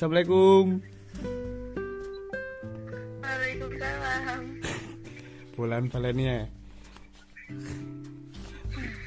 [0.00, 0.80] Assalamualaikum.
[3.20, 4.40] Waalaikumsalam.
[5.52, 6.48] Bulan Valenia.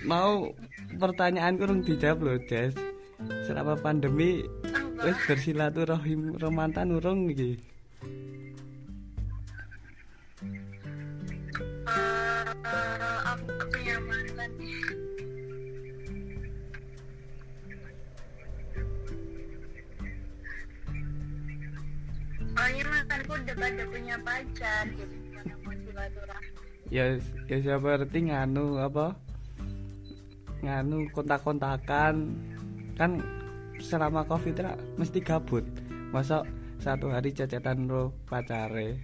[0.05, 0.53] Mau
[1.01, 2.77] pertanyaan kurang dijawab loh, Jess.
[3.49, 4.45] Selama pandemi
[5.01, 7.57] wis bersilaturahim romantan urung iki.
[27.61, 29.13] Ya ngerti nganu apa?
[30.65, 32.33] Nganu kontak-kontakan
[32.97, 33.21] kan
[33.77, 35.61] selama Covid ra mesti gabut.
[36.09, 36.41] Masa
[36.81, 38.97] satu hari cecetan ro pacare.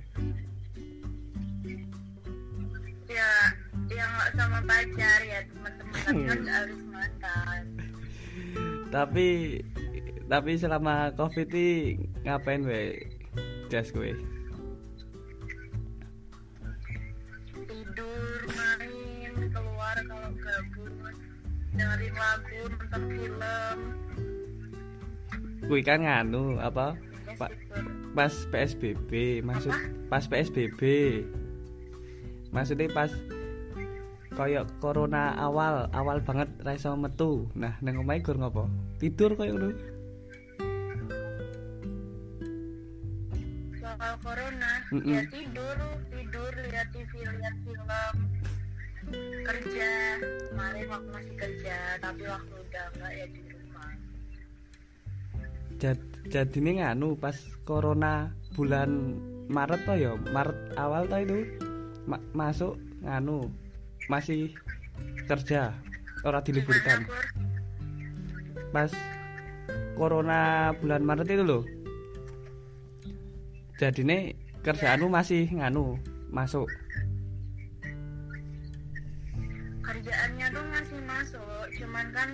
[3.09, 3.29] ya
[3.89, 7.63] ya nggak sama pacar ya teman-teman kan harus mantan
[8.93, 9.27] Tapi
[10.29, 13.01] tapi selama Covid ini ngapain we?
[13.69, 14.13] Jas gue.
[23.09, 23.77] Film
[25.69, 26.97] Kuwi kan nganu apa?
[27.39, 27.85] syukur.
[28.17, 29.11] pas PSBB
[29.45, 29.73] maksud
[30.09, 30.81] pas PSBB
[32.49, 33.11] maksudnya pas
[34.33, 38.65] koyok corona awal awal banget ra iso metu nah nang omahe gur ngopo
[38.97, 39.69] tidur koyo ngono
[43.77, 45.13] soal corona Mm-mm.
[45.13, 45.77] ya tidur
[46.09, 47.89] tidur lihat TV lihat film
[49.45, 49.91] kerja.
[50.49, 53.91] Kemarin waktu masih kerja tapi waktu udah enggak ya di rumah.
[55.79, 59.15] Jad, jadine nganu pas corona bulan
[59.49, 60.11] Maret toh ya?
[60.29, 61.37] Maret awal toh itu
[62.09, 63.47] Ma- masuk nganu
[64.09, 64.53] masih
[65.29, 65.73] kerja
[66.25, 67.05] ora diliburkan.
[68.75, 68.91] Pas
[69.95, 71.63] corona bulan Maret itu loh.
[73.79, 74.21] Jadi nih
[74.59, 75.95] kerjaanmu masih nganu
[76.29, 76.67] masuk
[81.99, 82.31] cuman kan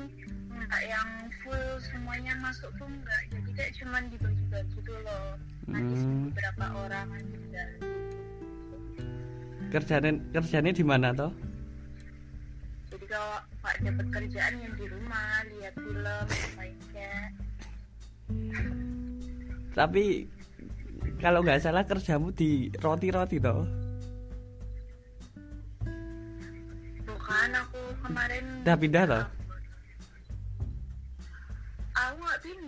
[0.53, 1.09] nggak yang
[1.41, 5.41] full semuanya masuk tuh enggak jadi kayak cuman dibagi-bagi tuh loh.
[5.65, 6.29] Nanti Hmm.
[6.29, 7.63] beberapa orang aja.
[9.73, 11.33] Kerjanya kerjanya di mana toh?
[12.93, 16.25] Jadi kalau pak dapat kerjaan yang di rumah lihat film
[16.61, 17.29] main kayak.
[19.73, 20.05] Tapi
[21.17, 23.65] kalau nggak salah kerjamu di roti-roti toh?
[27.01, 29.25] Bukan aku kemarin Udah pindah toh?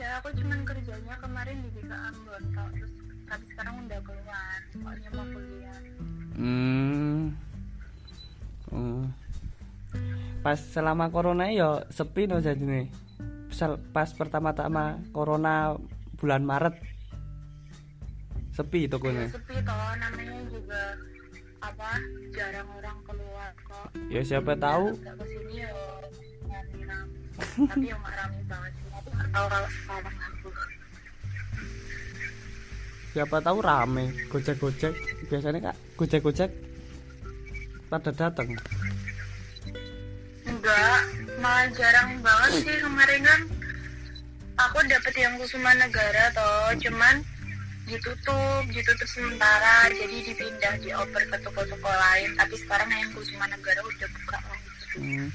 [0.07, 2.91] Pindah aku cuman kerjanya kemarin di BK Ambon terus
[3.27, 5.79] tapi sekarang udah keluar soalnya mau kuliah.
[6.39, 7.23] Hmm.
[8.71, 9.03] Hmm.
[10.39, 12.87] pas selama corona ya sepi no jadi nih
[13.91, 15.75] pas pertama-tama corona
[16.15, 16.79] bulan Maret.
[18.55, 20.81] Sepi Ya, tokonya sepi toh namanya juga
[21.59, 21.99] apa
[22.31, 23.91] jarang orang keluar kok.
[24.07, 24.95] Ya siapa tahu.
[25.03, 25.71] Nggak ke sini ya
[26.47, 28.86] rame-rame tapi yang rame banget sih
[29.27, 30.49] nggak tahu kalau sekarang aku
[33.11, 34.93] siapa tahu rame gojek-gojek.
[35.27, 36.51] Biasanya kak gojek-gojek
[37.87, 38.51] pada datang
[40.47, 40.99] enggak
[41.39, 43.41] malah jarang banget sih kemarin kan.
[44.57, 47.21] Aku dapet yang kusuma negara toh cuman
[47.87, 52.31] ditutup ditutup sementara jadi dipindah dioper ke toko-toko lain.
[52.39, 54.71] Tapi sekarang yang kusuma negara udah buka lagi.
[54.97, 55.29] Hmm.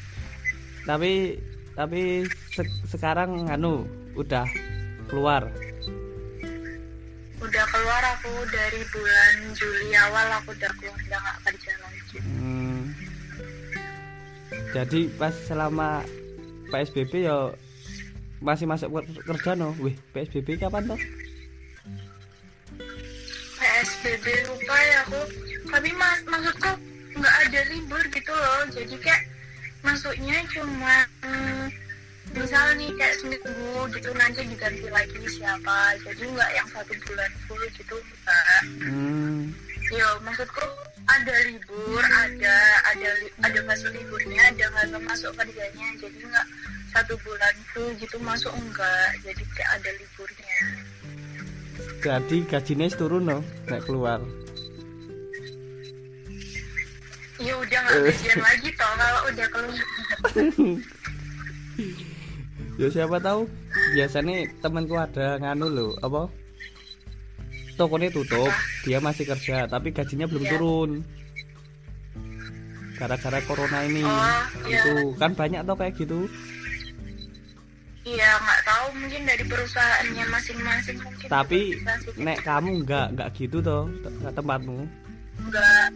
[0.83, 1.39] tapi
[1.73, 4.45] tapi se- sekarang anu udah
[5.09, 5.49] keluar.
[7.43, 12.19] Udah keluar aku dari bulan Juli awal aku udah keluar udah nggak kerja lagi.
[12.23, 12.81] Hmm.
[14.73, 16.01] jadi pas selama
[16.69, 17.53] PSBB ya
[18.41, 19.73] masih masuk ker- kerja no.
[19.77, 21.01] Wih PSBB kapan toh?
[23.59, 25.21] PSBB lupa ya aku.
[25.69, 26.73] Tapi mas maksudku
[27.13, 28.65] nggak ada libur gitu loh.
[28.73, 29.23] Jadi kayak
[29.83, 31.67] masuknya cuma hmm,
[32.35, 35.97] misal nih kayak seminggu gitu nanti diganti lagi siapa.
[36.03, 39.41] Jadi nggak yang satu bulan full gitu enggak hmm.
[39.93, 40.65] yo maksudku
[41.03, 42.57] ada libur ada
[42.89, 43.11] ada
[43.45, 45.87] ada masuk liburnya ada nggak masuk kerjanya.
[46.01, 46.47] Jadi nggak
[46.93, 50.59] satu bulan full gitu masuk enggak jadi kayak ada liburnya.
[52.03, 53.39] Jadi gajinya turun no?
[53.71, 54.19] Naik keluar.
[57.43, 59.83] Ya udah nggak gajian lagi toh kalau udah keluar
[62.77, 63.49] ya siapa tahu.
[63.93, 66.29] Biasanya temanku ada nganu lo apa?
[67.75, 68.53] Tokonya tutup
[68.85, 70.53] dia masih kerja tapi gajinya belum Iya.
[70.53, 70.91] turun.
[72.95, 74.05] Gara-gara corona ini.
[74.05, 74.79] Oh, iya.
[74.79, 76.29] itu kan banyak toh kayak gitu.
[78.03, 81.79] Iya nggak tahu mungkin dari perusahaannya masing-masing mungkin tapi
[82.19, 84.83] nek kamu nggak nggak gitu toh te- tempatmu
[85.47, 85.87] nggak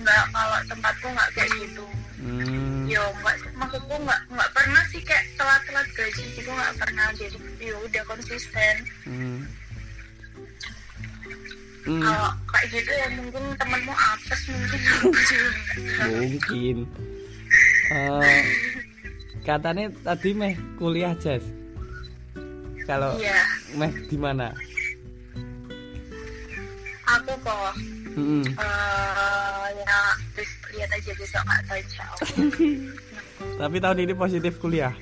[0.00, 1.86] nggak kalau tempatku nggak kayak gitu.
[2.20, 2.84] Hmm.
[2.84, 7.06] yo nggak maksudku nggak nggak pernah sih kayak telat-telat gaji gitu nggak pernah.
[7.16, 8.74] Jadi yo udah konsisten.
[9.08, 9.40] Hmm.
[11.80, 14.80] Hmm, kalau kayak gitu ya mungkin temenmu apes mungkin.
[16.20, 16.76] Mungkin.
[17.90, 18.42] Eh,
[19.48, 21.42] katanya tadi meh kuliah jazz
[22.84, 23.40] kalau iya.
[23.78, 24.52] meh di mana?
[27.06, 27.74] Aku kok
[28.10, 28.42] Hmm.
[28.42, 29.98] eh ya
[30.70, 32.06] lihat aja besok tahu insya
[33.60, 34.92] tapi tahun ini positif kuliah?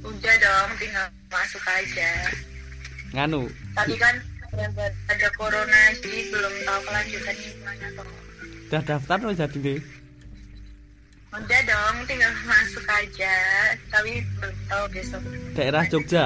[0.00, 2.10] Udah dong tinggal masuk aja.
[3.12, 3.46] Nganu?
[3.74, 4.14] Tadi kan
[4.54, 8.08] ada- ada corona jadi belum tahu kelanjutannya gimana kok.
[8.68, 9.58] Udah daftar lo jadi?
[9.58, 9.78] Nih
[11.28, 13.34] udah dong tinggal masuk aja.
[13.90, 15.22] Tapi belum tahu besok.
[15.54, 16.24] Daerah Jogja?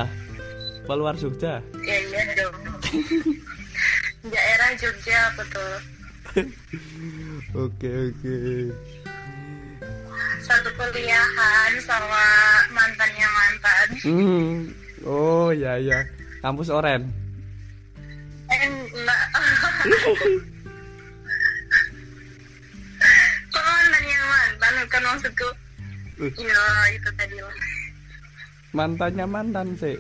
[0.82, 1.54] Keluar Jogja?
[1.84, 2.56] Ya iya dong
[4.26, 5.74] daerah Jogja tuh
[7.66, 8.36] oke oke.
[10.42, 12.24] Satu kuliahan sama
[12.72, 13.88] mantannya mantan.
[14.06, 14.72] Hmm.
[15.04, 16.06] oh ya ya.
[16.40, 17.10] Kampus oren?
[18.48, 19.22] Eh enggak.
[23.52, 25.48] Kok mantannya mantan kan maksudku.
[26.22, 26.32] Uh.
[26.38, 26.62] ya
[26.94, 27.56] itu tadi lah.
[28.72, 29.98] Mantannya mantan sih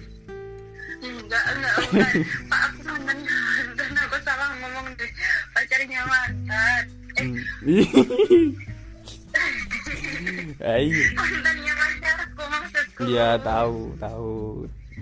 [1.02, 2.12] enggak enggak bukan
[2.50, 5.10] pak aku mantannya mantan aku salah ngomong deh
[5.50, 6.00] pacarnya
[6.52, 7.28] eh
[10.62, 10.94] Ayo.
[11.12, 14.30] mantannya pacarku maksudku Iya tahu tahu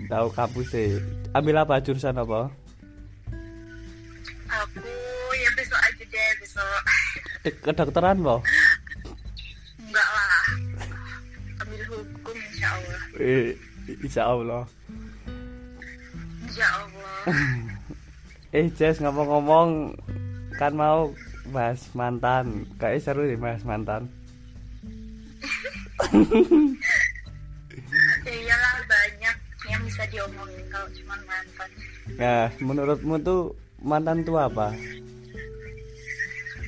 [0.07, 0.97] tahu kampus sih.
[1.31, 2.49] Ambil apa jurusan apa?
[4.51, 4.83] aku
[5.33, 6.81] ya besok aja deh besok
[7.41, 8.43] Ke- Kedokteran po?
[9.81, 10.43] enggak lah
[11.57, 13.55] ambil hukum insya Allah Eh,
[13.97, 14.63] insya Allah.
[16.43, 17.19] insya Allah
[18.51, 19.95] Eh Jess ngomong-ngomong
[20.53, 21.15] kan mau
[21.51, 22.65] bahas mantan.
[22.79, 24.07] Kayak seru deh bahas mantan.
[28.25, 29.35] ya iyalah banyak
[29.69, 31.69] yang bisa diomongin kalau cuma mantan
[32.17, 34.73] Nah, menurutmu tuh mantan tuh apa?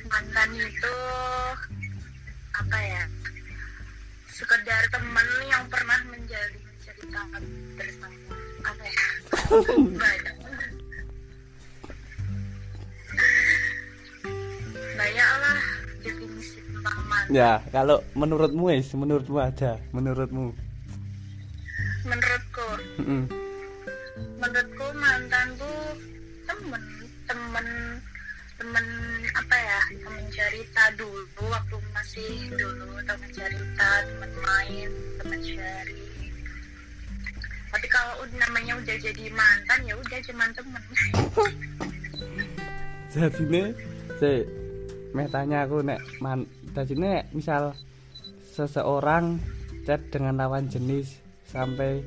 [0.04, 0.94] mantan itu
[2.54, 3.02] apa ya
[4.30, 7.42] sekedar teman yang pernah menjadi menceritakan
[7.74, 9.06] bersama apa ya
[10.06, 10.33] banyak
[17.32, 20.52] Ya, kalau menurutmu es, menurutmu aja, menurutmu.
[22.04, 22.68] menurutku
[23.00, 23.24] Mm-mm.
[24.36, 25.96] menurutku mantan tuh
[26.44, 26.84] temen
[27.24, 27.66] temen
[28.60, 28.86] temen
[29.32, 36.28] apa ya temen cerita dulu waktu masih dulu temen cerita temen main temen sharing
[37.72, 40.82] tapi kalau udah namanya udah jadi mantan ya udah cuman temen
[43.16, 43.66] jadi nih
[44.20, 44.32] si
[45.16, 46.44] meh tanya aku nek man
[46.74, 47.78] jadi nek misal
[48.50, 49.38] seseorang
[49.86, 52.02] chat dengan lawan jenis sampai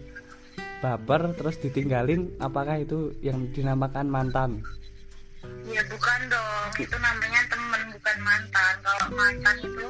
[0.83, 4.51] baper terus ditinggalin apakah itu yang dinamakan mantan?
[5.71, 6.69] Ya bukan dong.
[6.75, 8.73] Itu namanya temen bukan mantan.
[8.83, 9.87] Kalau mantan itu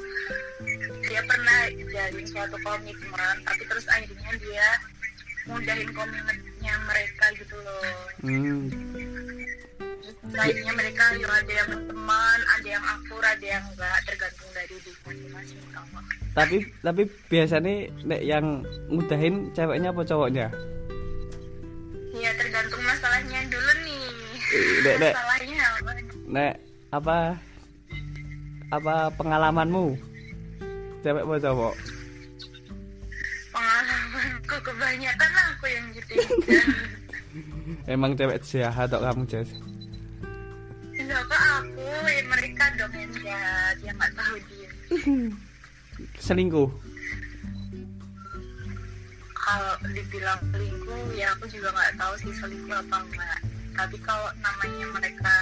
[1.10, 4.68] dia pernah jalin suatu komitmen tapi terus akhirnya dia
[5.50, 7.82] mudahin komitmennya mereka gitu loh.
[8.22, 8.70] Hmm,
[10.36, 14.92] lainnya mereka yang ada yang berteman ada yang akur ada yang enggak tergantung dari diri
[15.06, 15.98] masing-masing kamu
[16.34, 17.74] tapi tapi biasanya
[18.06, 18.46] nek yang
[18.90, 20.48] mudahin ceweknya apa cowoknya?
[22.14, 23.42] Ya tergantung masalahnya.
[23.50, 24.06] Dulu nih
[24.86, 25.14] Dek, dek.
[25.18, 25.92] masalahnya apa?
[26.30, 26.54] Nek
[26.94, 27.18] apa
[28.70, 29.98] apa pengalamanmu?
[31.02, 31.74] Cewek apa cowok?
[33.50, 36.14] Pengalamanku kebanyakan aku yang gitu
[37.94, 39.50] emang cewek jahat atau kamu Jess
[41.08, 44.70] enggak kok aku ya mereka dong yang jahat yang nggak tahu dia.
[46.28, 46.70] Selingkuh?
[49.32, 53.40] Kalau dibilang selingkuh ya aku juga nggak tahu sih selingkuh apa enggak
[53.78, 55.34] tapi kalau namanya mereka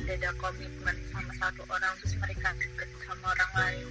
[0.00, 3.86] udah ada komitmen sama satu orang terus mereka deket sama orang lain.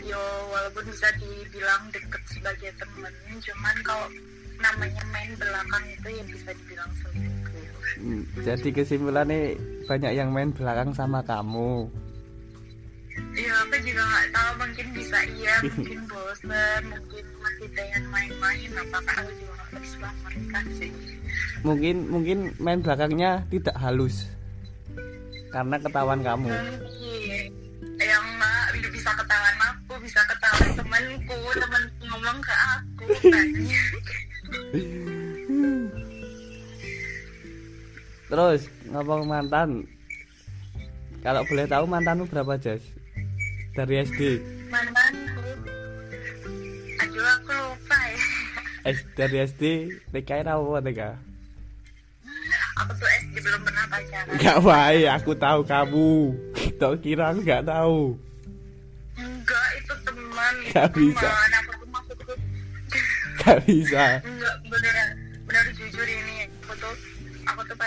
[0.00, 3.12] Yo walaupun bisa dibilang deket sebagai temen
[3.44, 4.08] cuman kalau
[4.56, 7.40] namanya main belakang itu ya bisa dibilang selingkuh
[8.40, 11.90] jadi kesimpulannya banyak yang main belakang sama kamu.
[13.36, 19.14] Ya aku juga nggak tahu mungkin bisa iya mungkin bosen mungkin masih pengen main-main apakah
[19.20, 20.90] aku juga nggak bisa mereka sih?
[21.60, 24.30] Mungkin mungkin main belakangnya tidak halus
[25.52, 26.48] karena ketahuan kamu.
[26.48, 27.48] Mungkin.
[28.00, 28.26] Yang
[28.80, 34.04] nggak bisa ketahuan aku bisa ketahuan temanku temen ngomong ke aku banyak
[38.30, 39.82] terus ngomong mantan
[41.20, 42.80] kalau boleh tahu mantanmu berapa jas
[43.72, 45.42] dari SD mantanku
[46.96, 48.26] aduh aku lupa ya
[48.86, 49.62] S dari SD
[50.08, 51.00] TK apa TK
[52.78, 56.10] aku tuh SD belum pernah pacaran Gak baik, aku tahu kamu.
[56.78, 58.16] Tak kira aku gak tahu.
[59.14, 61.28] enggak itu teman itu Gak bisa.
[61.28, 62.32] teman aku tuh maksudku
[63.36, 64.04] Gak bisa.
[64.22, 64.99] enggak beneran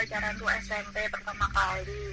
[0.04, 2.04] pacaran tuh SMP pertama kali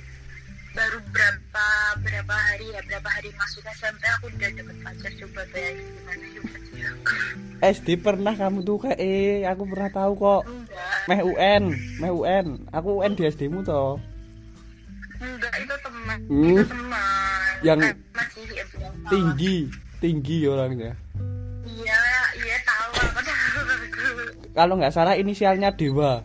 [0.71, 1.67] baru berapa
[2.07, 6.57] berapa hari ya berapa hari masuk SMP aku udah dapet pacar coba bayangin gimana coba
[7.61, 10.43] SD pernah kamu tuh kayak eh aku pernah tahu kok.
[10.47, 11.63] enggak Meh UN,
[11.99, 12.47] meh UN.
[12.71, 13.99] Aku UN di SD-mu toh.
[15.19, 16.57] enggak itu teman Hmm.
[16.57, 18.65] itu teman Yang Eh, masih ya.
[19.11, 19.57] Tinggi,
[19.99, 20.95] tinggi orangnya.
[21.67, 22.01] iya
[22.39, 23.61] iya tahu aku tahu
[24.55, 26.23] Kalau nggak salah inisialnya Dewa.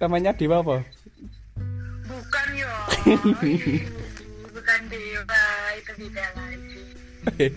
[0.00, 0.80] Apa Namanya Dewa apa?
[2.08, 2.72] bukan yo
[4.50, 5.44] bukan dewa
[5.76, 6.80] itu beda lagi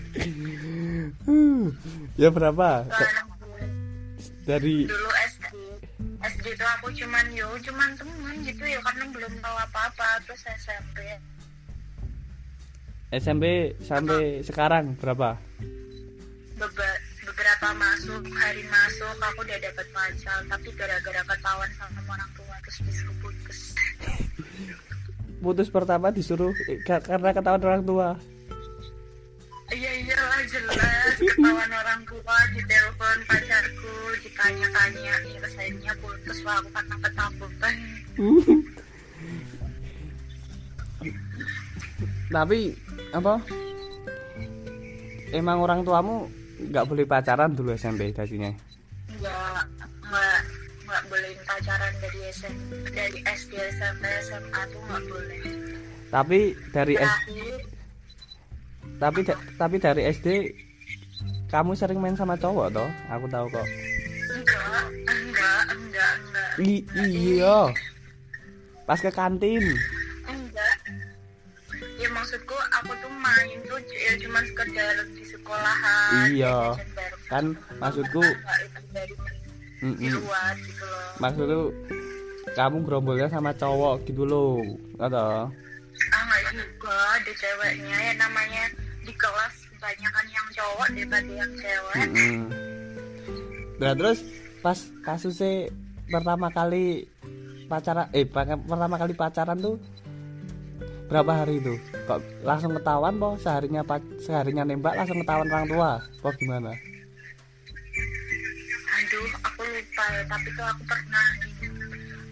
[2.20, 2.84] ya berapa?
[4.44, 5.44] Dari dulu SD
[6.20, 11.00] SD itu aku cuman yo cuman teman gitu ya karena belum tahu apa-apa terus SMP
[13.08, 15.40] SMP sampai sekarang berapa?
[16.54, 17.02] Beba-
[17.54, 22.78] beberapa masuk hari masuk aku udah dapat pacar tapi gara-gara ketahuan sama orang tua terus
[22.82, 23.58] disuruh putus
[25.38, 28.08] Putus pertama disuruh eh, ka- karena ketahuan orang tua.
[29.70, 36.68] iya iyalah jelas ketahuan orang tua di telepon pacarku ditanya-tanya ya akhirnya putus lah aku
[36.74, 37.74] karena ketakutan
[42.26, 42.74] Tapi
[43.14, 43.38] apa?
[45.30, 48.50] Emang orang tuamu nggak boleh pacaran dulu SMP tadinya.
[49.14, 49.62] nggak
[50.84, 55.40] nggak bolehin pacaran dari SMP dari SD SMP SMA tuh nggak boleh
[56.08, 57.54] Tapi dari S, terakhir
[58.94, 60.26] tapi da- tapi dari SD
[61.50, 62.90] kamu sering main sama cowok toh?
[63.08, 63.66] Aku tahu kok.
[64.32, 67.58] enggak enggak enggak enggak I- iya.
[68.84, 69.62] Pas ke kantin.
[72.14, 76.56] Maksudku aku tuh main tuh ya cuma sekedar di sekolahan Iya.
[76.78, 76.84] ya.
[77.26, 77.44] Kan
[77.76, 80.16] maksudku di mm-mm.
[80.16, 81.66] luar gitu loh maksud tuh
[82.54, 84.62] kamu gerombolnya sama cowok gitu loh.
[84.96, 85.50] Atau
[86.10, 88.64] ah nggak juga ada ceweknya ya namanya
[89.02, 92.38] di kelas kebanyakan yang cowok daripada yang cewek Mm-mm.
[93.74, 94.18] Nah terus
[94.58, 95.68] pas kasusnya
[96.08, 97.04] pertama kali
[97.66, 99.76] pacaran eh pertama kali pacaran tuh
[101.06, 101.74] berapa hari itu?
[102.06, 105.90] Kok langsung ketahuan po seharinya pa- seharinya nembak langsung ketahuan orang tua?
[106.20, 106.72] Po gimana?
[108.94, 111.28] aduh aku lupa ya tapi tuh aku pernah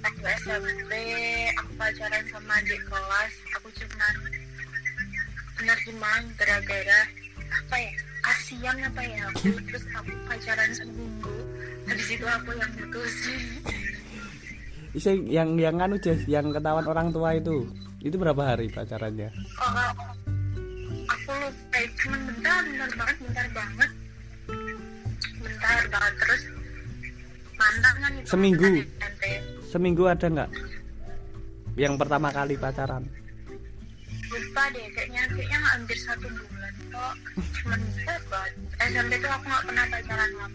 [0.03, 0.93] waktu SMP
[1.55, 4.15] aku pacaran sama adik kelas aku cuman
[5.59, 7.01] bener gimana gara-gara
[7.51, 11.35] apa ya kasihan apa ya aku terus aku pacaran seminggu
[11.87, 13.43] habis itu aku yang mutusin
[14.93, 17.65] Isi yang yang anu Jess, yang ketahuan orang tua itu.
[18.03, 19.31] Itu berapa hari pacarannya?
[19.63, 19.95] oh,
[21.07, 23.91] aku lupa ya, cuman bentar bentar banget bentar banget
[25.39, 26.43] bentar banget terus
[27.55, 28.67] mantan kan itu Seminggu.
[28.83, 29.23] SMP.
[29.71, 30.51] Seminggu ada nggak?
[31.79, 33.05] Yang pertama kali pacaran.
[34.33, 37.15] lupa deh kayaknya kayaknya hampir satu bulan kok
[37.53, 40.51] cuman banget SMP tuh aku nggak pernah pacaran kok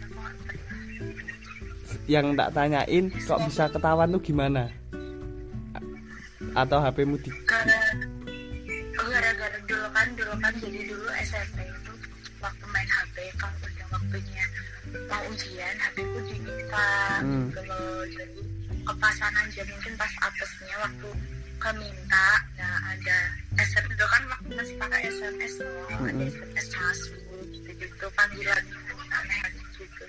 [2.09, 4.63] Yang tak tanyain kok bisa ketahuan tuh gimana?
[6.53, 7.31] Atau HPmu di
[8.97, 11.91] oh, gara-gara dulu kan dulu kan jadi dulu SMP itu
[12.37, 14.43] waktu main HP kalau udah waktunya
[15.05, 17.49] mau ujian HP ku diminta Hmm.
[17.49, 18.41] gitu loh jadi
[18.83, 21.09] kepasan aja mungkin pas apesnya waktu
[21.57, 23.17] keminta nah ada
[23.57, 26.29] SMS dulu kan waktu masih pakai SMS loh ada Mm-mm.
[26.29, 27.17] SMS masuk
[27.49, 28.63] gitu gitu panggilan
[29.11, 29.41] aneh
[29.73, 30.05] gitu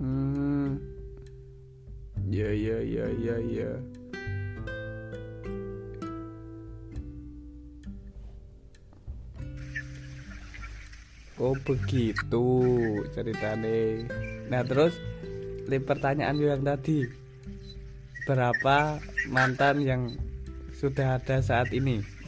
[0.00, 0.80] Hmm.
[2.30, 3.70] Ya ya ya ya ya.
[11.40, 12.44] Oh begitu
[13.16, 14.04] ceritane.
[14.52, 14.92] Nah terus
[15.64, 17.08] li pertanyaan yang tadi
[18.28, 19.00] berapa
[19.32, 20.02] mantan yang
[20.76, 22.20] sudah ada saat ini?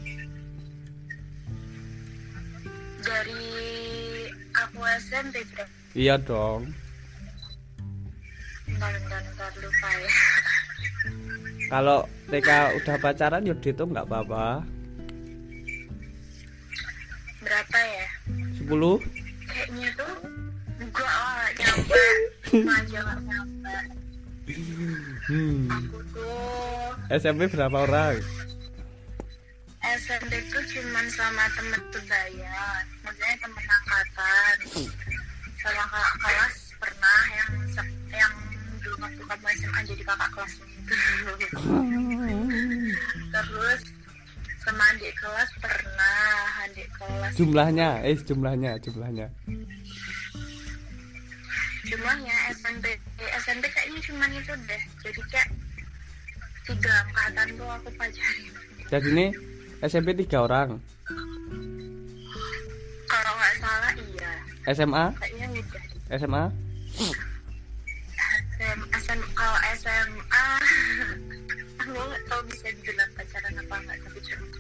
[3.03, 3.45] dari
[4.55, 6.73] aku SMP berapa Iya dong.
[8.65, 10.13] bentar bentar bentar lupa ya
[11.69, 11.99] Kalau
[12.33, 12.49] TK
[12.81, 14.65] udah pacaran ya itu nggak apa-apa.
[18.73, 19.05] 10
[19.53, 20.15] kayaknya tuh
[20.81, 22.05] enggak lah nyampe.
[22.53, 23.77] Aja nyampe.
[25.29, 25.69] Hmm.
[25.69, 28.17] aku tuh SMP berapa orang?
[30.01, 32.65] SMP tuh cuman sama temen sebaya
[33.05, 34.57] maksudnya temen angkatan.
[35.61, 37.51] Sama kakak kelas pernah yang
[38.09, 38.35] yang
[38.81, 40.95] dulu waktu kamu SMA jadi kakak kelas itu
[43.37, 43.81] terus
[44.63, 46.31] sama adik kelas pernah
[46.67, 47.33] adik kelas.
[47.35, 49.27] Jumlahnya, eh jumlahnya, jumlahnya.
[51.83, 52.97] jumlahnya SMP
[53.43, 54.83] SMP kayaknya cuman itu deh.
[55.03, 55.49] Jadi kayak
[56.63, 58.53] tiga angkatan tuh aku pacarin
[58.87, 59.27] Jadi ini
[59.83, 60.79] SMP tiga orang,
[63.11, 64.33] kalau nggak salah iya.
[64.71, 65.83] SMA, kayaknya udah
[66.23, 66.45] SMA,
[68.63, 70.47] SM, SM, kalau SMA
[71.83, 74.52] aku nggak tahu bisa dibilang pacaran apa nggak tapi cuma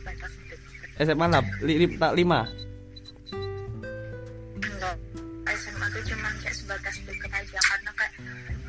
[0.98, 2.46] SMA lap, li, li- tak lima.
[4.62, 4.94] enggak
[5.48, 8.12] SMA tuh cuma kayak sebatas deket aja karena kayak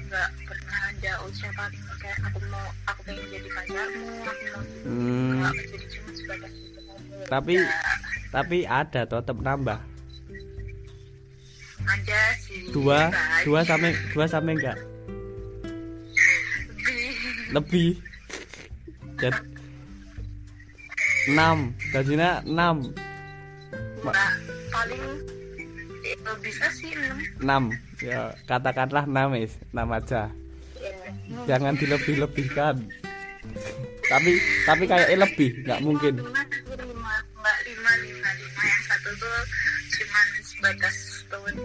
[0.04, 5.86] nggak pernah ada ucapan kayak aku mau aku pengen jadi pacarmu aku mau Hmm, jadi
[5.90, 7.26] cuma sebatas aja.
[7.26, 7.82] Tapi- Ya,
[8.32, 9.80] tapi ada tetap nambah.
[11.84, 13.44] ada sih Dua, banyak.
[13.44, 14.78] dua sampai dua sampai enggak?
[17.52, 17.90] Lebih.
[19.20, 19.50] Lebih.
[21.24, 22.84] Enam, gajinya enam,
[24.04, 24.32] Nggak,
[24.68, 25.04] paling
[26.04, 27.64] itu bisa sih enam enam.
[28.04, 30.28] Ya katakanlah enam is, enam aja.
[30.76, 30.92] ya.
[31.48, 32.84] Jangan dilebih-lebihkan.
[34.12, 34.36] tapi
[34.68, 36.14] tapi kayaknya lebih, nggak mungkin.
[36.20, 39.40] lima lima lima lima lima yang satu tuh
[39.96, 40.96] cuman sebatas
[41.32, 41.56] temen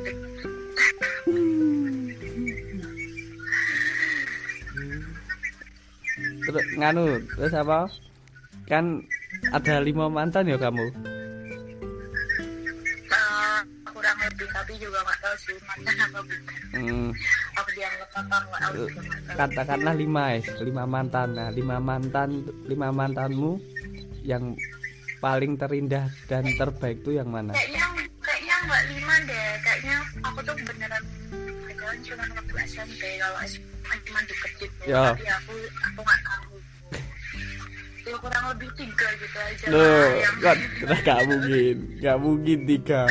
[6.49, 7.81] Terus nganu, terus apa?
[8.65, 9.05] Kan
[9.51, 10.87] ada lima mantan ya kamu?
[13.09, 17.09] uh, kurang lebih tapi juga nggak tahu sih mantan apa bukan Hmm,
[17.57, 18.85] aku dianggap apa nggak tahu
[19.33, 21.33] katakanlah lima es, lima mantan.
[21.33, 23.57] Nah, lima mantan, lima mantanmu
[24.21, 24.53] yang
[25.19, 27.57] paling terindah dan terbaik tuh yang mana?
[27.57, 27.83] kayaknya
[28.21, 31.03] kayaknya nggak lima deh kayaknya aku tuh beneran
[31.65, 33.41] pacaran cuma waktu SMP kalau
[33.99, 35.17] cuma deket gitu Ya.
[35.17, 36.48] tapi aku aku nggak tahu
[38.09, 40.35] ya kurang lebih tiga gitu aja Loh, lah yang
[41.05, 43.03] nggak mungkin, nggak mungkin tiga,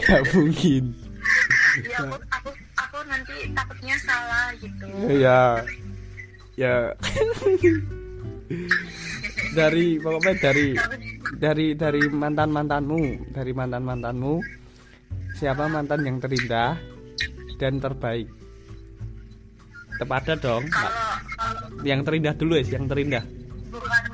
[0.00, 0.84] nggak mungkin.
[1.84, 4.84] ya aku aku aku nanti takutnya salah gitu
[5.20, 5.60] Ya,
[6.56, 6.76] ya.
[9.52, 10.66] dari pokoknya dari
[11.36, 13.02] dari dari mantan mantanmu,
[13.34, 14.34] dari mantan mantanmu,
[15.36, 16.78] siapa mantan yang terindah
[17.58, 18.28] dan terbaik?
[19.96, 20.64] Tetap ada dong.
[20.68, 20.92] kalau
[21.40, 23.24] kalau Yang terindah dulu ya, yang terindah.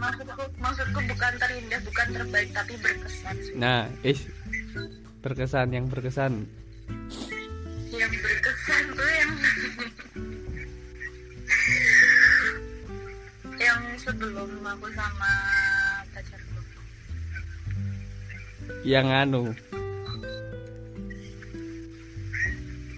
[0.03, 4.27] Maksudku maksudku bukan terindah bukan terbaik tapi berkesan Nah, is
[5.23, 6.51] berkesan yang berkesan.
[7.93, 9.31] yang berkesan tuh yang
[13.63, 15.33] yang sebelum aku sama
[16.11, 16.61] pacarku
[18.83, 19.45] Yang anu.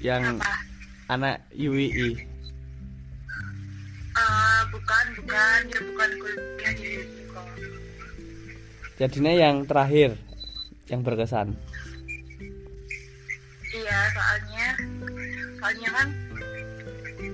[0.00, 0.52] Yang apa
[1.12, 2.33] anak UII.
[8.94, 10.14] Jadinya yang terakhir
[10.87, 11.57] yang berkesan.
[13.74, 14.66] iya soalnya
[15.59, 16.09] soalnya kan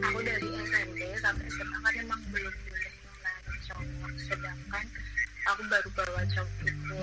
[0.09, 4.85] aku dari SMP sampai SMA kan emang belum boleh ngenalin cowok sedangkan
[5.45, 7.03] aku baru bawa cowok itu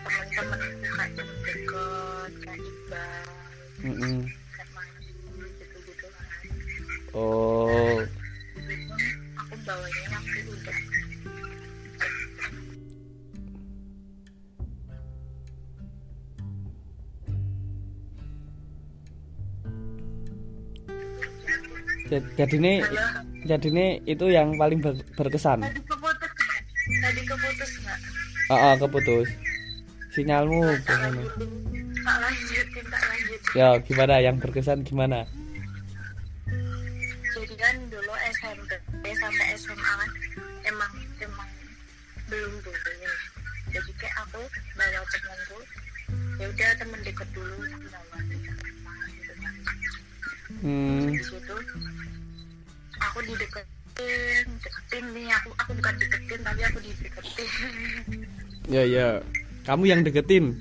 [0.00, 3.28] temen-temenku kayak temen deket kayak Iqbal
[3.84, 4.16] Mm-mm.
[4.24, 4.41] kayak
[22.42, 25.62] jadi ini Halo, jadi ini itu yang paling ber- berkesan.
[25.62, 26.30] tadi keputus
[26.98, 27.98] tadi keputus nggak
[28.48, 29.28] Oh, oh, keputus.
[30.12, 31.48] Sinyalmu lanjutin
[32.02, 35.24] tak lanjutin tak lanjutin Ya, gimana yang berkesan gimana?
[58.72, 59.08] Ya ya.
[59.62, 60.58] Kamu yang deketin.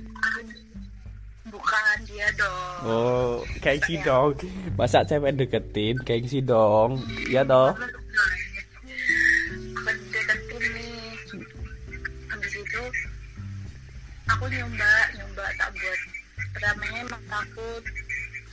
[1.50, 3.32] bukan dia dong Oh,
[3.64, 4.36] gengsi dong.
[4.78, 7.02] Masa cewek deketin, gengsi dong.
[7.26, 7.72] Iya toh?
[9.82, 11.00] aku deketin nih
[12.30, 12.84] habis itu
[14.30, 16.00] aku nyoba nyoba tak buat
[16.54, 17.84] pertamanya emang takut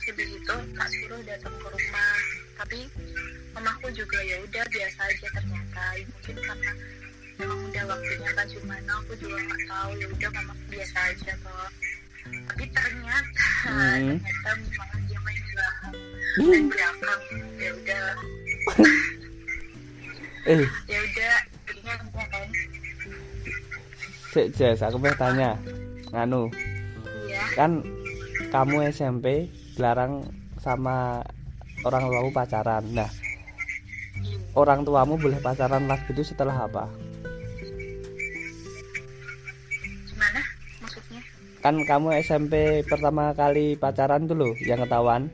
[0.03, 2.15] habis itu tak suruh datang ke rumah
[2.57, 2.79] tapi
[3.53, 6.71] mamaku juga ya udah biasa aja ternyata Ya, mungkin karena
[7.39, 9.89] memang udah waktunya kan gimana aku juga nggak tahu.
[9.95, 11.69] Ya udah mama biasa aja kok.
[12.29, 14.19] Tapi ternyata Hmm.
[14.19, 15.93] ternyata malah dia main belakang.
[16.37, 17.21] Main belakang.
[17.57, 18.03] Ya udah.
[20.47, 20.65] Eh.
[20.87, 21.35] Ya udah
[21.67, 22.47] jadinya enggak kan.
[24.31, 25.51] Sik Jess aku pengen tanya.
[26.15, 26.47] Nganu.
[27.27, 27.43] Iya.
[27.53, 27.71] Kan
[28.49, 30.25] kamu SMP dilarang
[30.57, 31.21] sama
[31.85, 32.83] orang tuamu pacaran.
[32.95, 33.11] Nah
[34.57, 36.89] orang tuamu boleh pacaran lagi itu setelah apa
[41.69, 45.29] kan kamu SMP pertama kali pacaran loh yang ketahuan.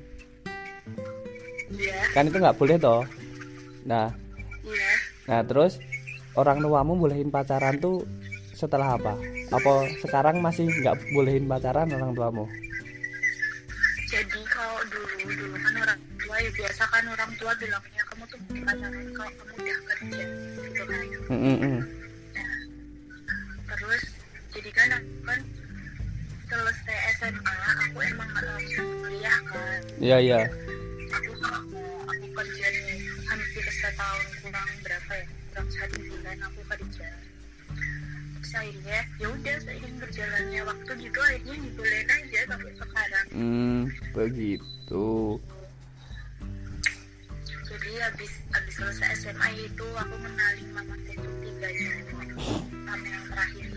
[1.71, 1.95] Iya.
[2.11, 3.07] Kan itu nggak boleh toh.
[3.87, 4.11] Nah.
[4.67, 4.91] Iya.
[5.31, 5.79] Nah terus
[6.35, 8.03] orang tuamu bolehin pacaran tuh
[8.51, 9.15] setelah apa?
[9.47, 12.43] Apa sekarang masih nggak bolehin pacaran orang tuamu?
[14.11, 15.07] Jadi kalau dulu
[15.39, 19.53] dulu kan orang tua ya biasa kan orang tua bilangnya kamu tuh pacaran kalau kamu
[19.55, 20.23] udah kerja
[20.67, 21.03] gitu kan.
[21.31, 21.79] Mm, mm,
[27.95, 30.39] aku emang nggak langsung kuliah kan iya iya.
[31.15, 31.79] Aku aku,
[32.11, 37.07] aku kerja nih hampir setahun kurang berapa ya kurang satu bulan aku kerja
[38.35, 43.81] terus akhirnya ya udah seiring berjalannya waktu gitu akhirnya dibolehin aja sampai sekarang hmm
[44.11, 45.07] begitu.
[47.63, 53.71] Jadi habis habis selesai SMA itu aku kenalin mama itu tiganya sama yang terakhir.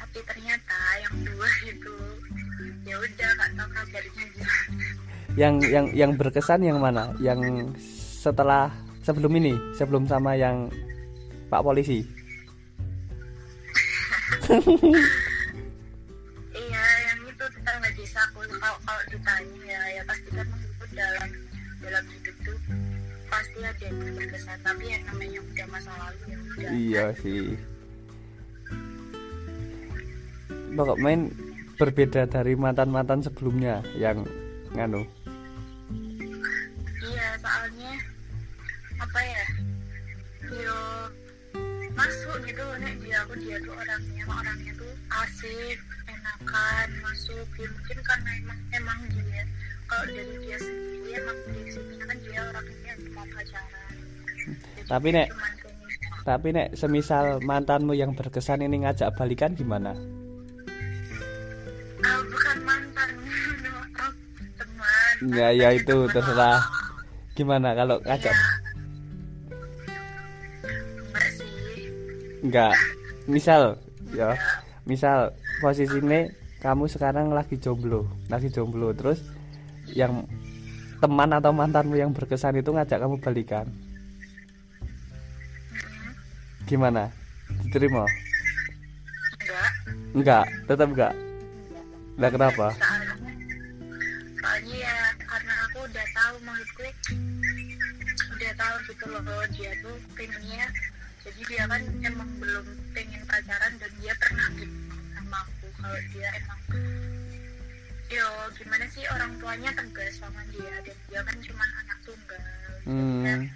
[0.00, 1.96] Tapi ternyata yang dua itu
[2.84, 4.24] ya udah nggak tahu kabarnya
[5.34, 7.10] yang yang yang berkesan yang mana?
[7.18, 7.74] Yang
[8.22, 8.70] setelah
[9.02, 9.58] sebelum ini?
[9.74, 10.70] Sebelum sama yang
[11.50, 12.06] pak polisi?
[16.54, 19.80] Iya yang itu tetangga desa aku kalau kalau ditanya ya.
[19.98, 21.30] Ya pasti kan maksudku dalam
[21.82, 22.58] dalam hidup tuh
[23.26, 24.58] pasti ada yang berkesan.
[24.62, 26.70] Tapi yang namanya udah masa lalu ya udah.
[26.70, 27.58] Iya sih.
[30.78, 31.20] Pokok main
[31.74, 34.22] berbeda dari mantan-mantan sebelumnya yang
[34.72, 35.02] nganu.
[37.00, 37.92] Iya soalnya
[38.94, 39.44] apa ya
[40.54, 40.78] yo
[41.94, 44.92] masuk gitu nek dia aku dia tuh orangnya orangnya tuh
[45.24, 49.42] asik enakan masuk ya mungkin karena emang emang dia
[49.84, 53.92] kalau dari dia sendiri emang prinsipnya kan dia orangnya mau pacaran.
[54.44, 55.62] Jadi Tapi, dia Nek, pengen-
[56.24, 59.92] tapi nek semisal mantanmu yang berkesan ini ngajak balikan gimana
[65.32, 66.60] ya ya itu terserah.
[67.34, 68.14] Gimana kalau Iya.
[68.18, 68.36] enggak.
[72.44, 72.74] Enggak
[73.24, 73.62] misal
[74.12, 74.36] ya.
[74.84, 75.32] Misal
[75.64, 76.28] posisinya
[76.60, 78.92] kamu sekarang lagi jomblo lagi jomblo.
[78.92, 79.24] Terus
[79.88, 80.28] yang
[81.00, 83.66] teman atau mantanmu yang berkesan itu ngajak kamu balikan.
[86.64, 87.12] Gimana?
[87.64, 88.04] Diterima?
[89.40, 89.68] Enggak.
[90.14, 91.14] Enggak tetap enggak.
[92.14, 92.68] Lah kenapa
[98.64, 99.20] tahu gitu loh.
[99.52, 100.64] Dia tuh pengennya
[101.24, 104.76] jadi dia kan emang belum pengen pacaran dan dia pernah gitu
[105.16, 105.66] sama aku.
[105.80, 106.60] Kalau dia emang
[108.12, 112.42] yo gimana sih orang tuanya tegas sama dia dan dia kan cuma anak tunggal.
[112.84, 113.48] Hmm.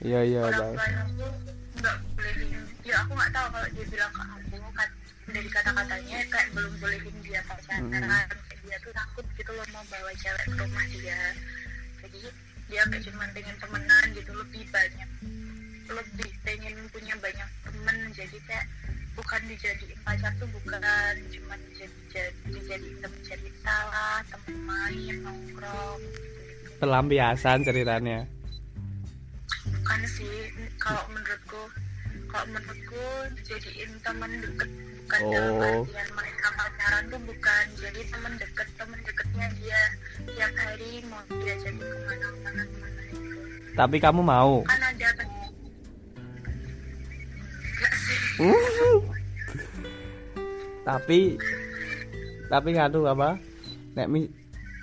[0.00, 1.32] Iya iya orang tuanya tuh
[1.80, 4.90] nggak bolehin ya aku nggak tahu kalau dia bilang ke aku kan
[5.30, 7.88] dari kata-katanya kayak belum bolehin dia pacaran.
[7.88, 8.28] Kayak
[8.60, 11.20] dia tuh takut gitu loh mau bawa cewek ke rumah dia.
[12.04, 12.20] Jadi
[12.70, 15.10] dia kayak cuma pengen temenan gitu lebih banyak
[15.90, 17.96] lebih pengen punya banyak temen.
[18.14, 18.66] Jadi kayak
[19.18, 20.80] bukan dijadiin pacar tuh bukan
[21.34, 26.30] cuma jadi jadi dijadiin temen cerita lah temen main nongkrong gitu
[26.80, 28.24] pelampiasan ceritanya.
[29.68, 30.48] Bukan sih
[30.80, 31.62] kalau menurutku
[32.30, 35.82] kalau menurutku dijadiin teman deket bukan dalam Oh.
[35.82, 37.64] artian mereka pacaran tuh bukan.
[37.82, 39.82] Jadi teman deket teman deketnya dia
[40.30, 43.40] tiap hari mau diajakin ke mana-mana ke mana itu
[43.78, 44.66] tapi kamu mau?
[44.66, 45.50] Kan ada sih.
[50.82, 51.18] Tapi
[52.50, 53.38] tapi ngadu apa?
[53.94, 54.08] Nek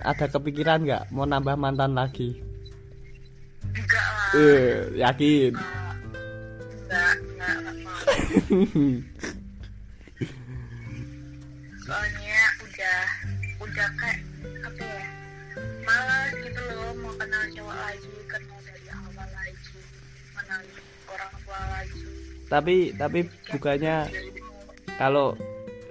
[0.01, 2.37] ada kepikiran nggak mau nambah mantan lagi?
[3.75, 4.29] Enggak lah.
[4.37, 5.51] Eh yakin?
[5.57, 5.76] Mau
[11.87, 12.99] soalnya udah
[13.63, 14.19] udah kayak
[14.67, 15.05] apa ya
[15.87, 19.79] malas gitu loh mau kenal cowok lagi kenal dari awal lagi
[20.35, 20.59] kenal
[21.07, 22.01] orang tua lagi.
[22.47, 23.19] Tapi tapi
[23.55, 23.95] bukannya
[24.99, 25.35] kalau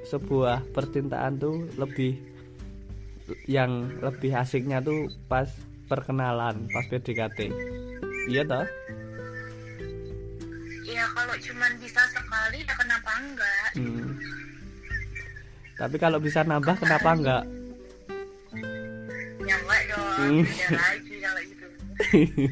[0.09, 2.17] sebuah percintaan tuh lebih
[3.51, 5.51] yang lebih asiknya tuh pas
[5.91, 7.51] perkenalan pas PDKT
[8.31, 8.67] iya toh
[10.87, 13.75] ya kalau cuman bisa sekali ya kenapa enggak?
[13.75, 14.15] Hmm.
[15.77, 17.45] tapi kalau bisa nambah kenapa enggak?
[19.43, 20.15] Ya enggak dong.
[20.17, 20.43] Hmm.
[20.79, 21.67] lagi kalau gitu.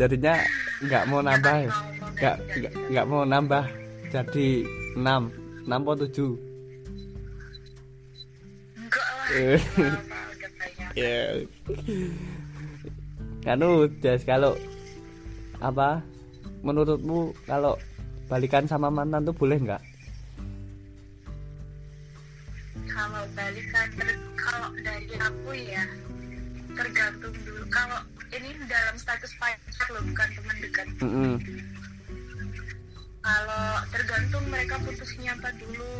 [0.00, 0.34] Jadinya
[0.82, 1.68] nggak mau nambah ya.
[2.16, 2.36] nggak
[2.90, 3.64] nggak mau nambah.
[4.12, 4.64] Jadi
[4.96, 6.36] 6 6 atau 7
[8.76, 9.56] enggak lah Eh.
[11.00, 11.40] ya.
[13.42, 14.54] Kanu Des kalau
[15.62, 16.02] apa
[16.62, 17.74] menurutmu kalau
[18.30, 19.82] balikan sama mantan tuh boleh nggak?
[22.88, 23.88] Kalau balikan
[24.38, 25.84] kalau dari aku ya
[26.72, 27.62] tergantung dulu.
[27.68, 27.98] Kalau
[28.32, 30.86] ini dalam status pacar loh bukan teman dekat.
[31.02, 31.34] Mm-mm.
[33.22, 35.94] kalau tergantung mereka putusnya apa dulu.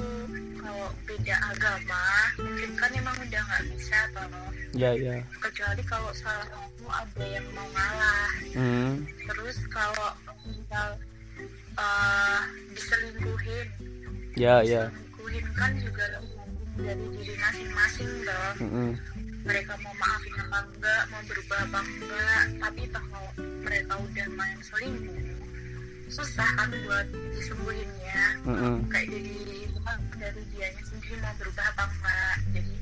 [0.62, 2.06] Kalau beda agama
[2.38, 4.26] mungkin kan emang udah nggak bisa toh
[4.74, 5.22] ya ya.
[5.38, 8.30] Kecuali kalau salah satu ada yang mau ngalah.
[8.58, 9.06] Hmm.
[9.26, 10.10] terus kalau
[10.72, 10.90] misal
[11.76, 12.40] eh,
[12.72, 13.68] diselingkuhin.
[14.40, 14.88] Ya ya.
[14.88, 16.04] Diselingkuhin kan juga
[16.80, 18.90] dari diri masing-masing dong Mm-mm.
[19.44, 23.24] mereka mau maafin apa enggak mau berubah apa enggak tapi kalau
[23.60, 25.20] mereka udah main selingkuh
[26.08, 27.06] susah kan buat
[27.36, 28.20] disembuhinnya.
[28.48, 28.88] Mm-mm.
[28.88, 29.68] kayak dari
[30.16, 32.36] dari dianya sendiri mau berubah apa enggak.
[32.56, 32.74] Jadi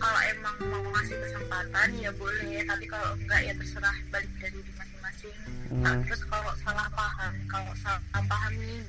[0.00, 4.72] kalau emang mau ngasih kesempatan ya boleh tapi kalau enggak ya terserah balik dari diri
[4.74, 5.34] masing-masing.
[5.70, 6.02] Nah, Hmm.
[6.02, 8.82] terus kalau salah paham kalau salah paham nih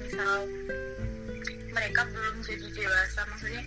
[0.00, 0.38] misal
[1.74, 3.62] mereka belum jadi dewasa maksudnya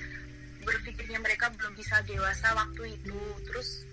[0.65, 3.85] berpikirnya mereka belum bisa dewasa waktu itu terus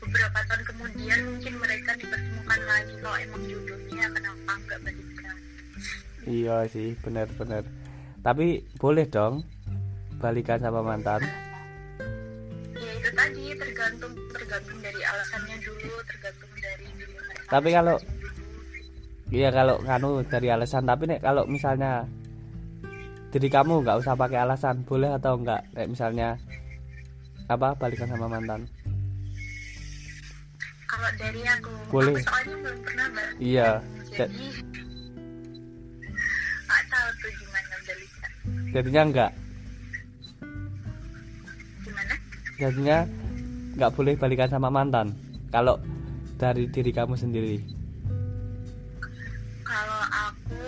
[0.00, 5.36] beberapa tahun kemudian mungkin mereka dipertemukan lagi kalau emang jodohnya kenapa enggak balikan
[6.24, 7.64] iya sih benar-benar.
[8.20, 9.44] Tapi boleh dong
[10.20, 11.24] balikan sama mantan.
[11.24, 11.49] ya
[13.10, 18.02] itu tadi tergantung tergantung dari alasannya dulu tergantung dari diri mereka Tapi kalau-
[19.30, 20.86] iya kalau kanu dari alasan.
[20.86, 22.06] Tapi nek kalau misalnya
[23.30, 26.38] diri kamu nggak usah pakai alasan boleh atau enggak kayak misalnya
[27.46, 28.70] apa balikan sama mantan?
[30.86, 32.14] Kalau dari aku Boleh.
[32.14, 33.70] aku soalnya belum pernah balik iya.
[34.14, 34.46] Ja- jadi
[36.62, 38.30] nggak tahu tuh gimana balikan
[38.70, 39.30] jadinya enggak
[42.60, 43.08] jadinya
[43.80, 45.16] nggak boleh balikan sama mantan.
[45.48, 45.80] Kalau
[46.36, 47.56] dari diri kamu sendiri.
[49.64, 50.60] Kalau aku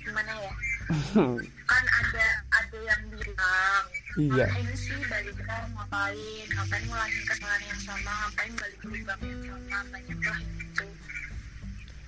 [0.00, 0.54] gimana ya?
[1.70, 3.84] Kan ada ada yang bilang
[4.16, 4.48] Iya.
[4.48, 6.46] ngapain sih balikan ngapain?
[6.56, 8.12] Ngapain ngulangin kesalahan yang sama?
[8.16, 9.84] Ngapain balik lubang yang sama?
[9.92, 10.86] Banyak lah itu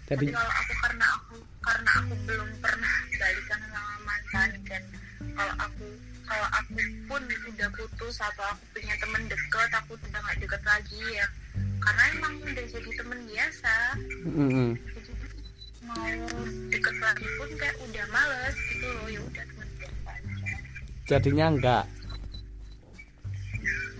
[0.08, 4.82] jadi tapi kalau aku karena aku karena aku belum pernah balikan sama mantan dan
[5.36, 5.86] kalau aku
[6.28, 6.76] kalau aku
[7.08, 11.26] pun udah putus atau aku punya temen deket aku udah nggak deket lagi ya.
[11.78, 13.74] Karena emang udah jadi temen biasa.
[14.28, 14.68] Mm-mm.
[14.76, 15.12] jadi
[15.88, 16.04] mau
[16.68, 20.52] deket lagi pun kayak udah males gitu loh ya udah temen biasa aja.
[21.08, 21.84] Jadinya enggak.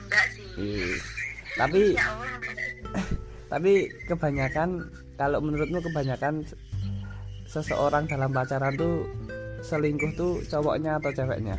[0.05, 0.49] Enggak sih.
[0.59, 0.97] Ih.
[1.59, 2.07] tapi ya
[3.53, 3.73] tapi
[4.07, 4.87] kebanyakan
[5.19, 6.55] kalau menurutmu kebanyakan se-
[7.51, 9.03] seseorang dalam pacaran tuh
[9.59, 11.59] selingkuh tuh cowoknya atau ceweknya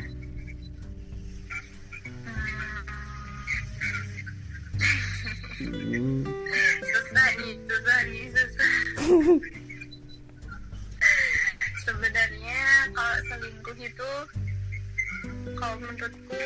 [16.00, 16.40] menurutku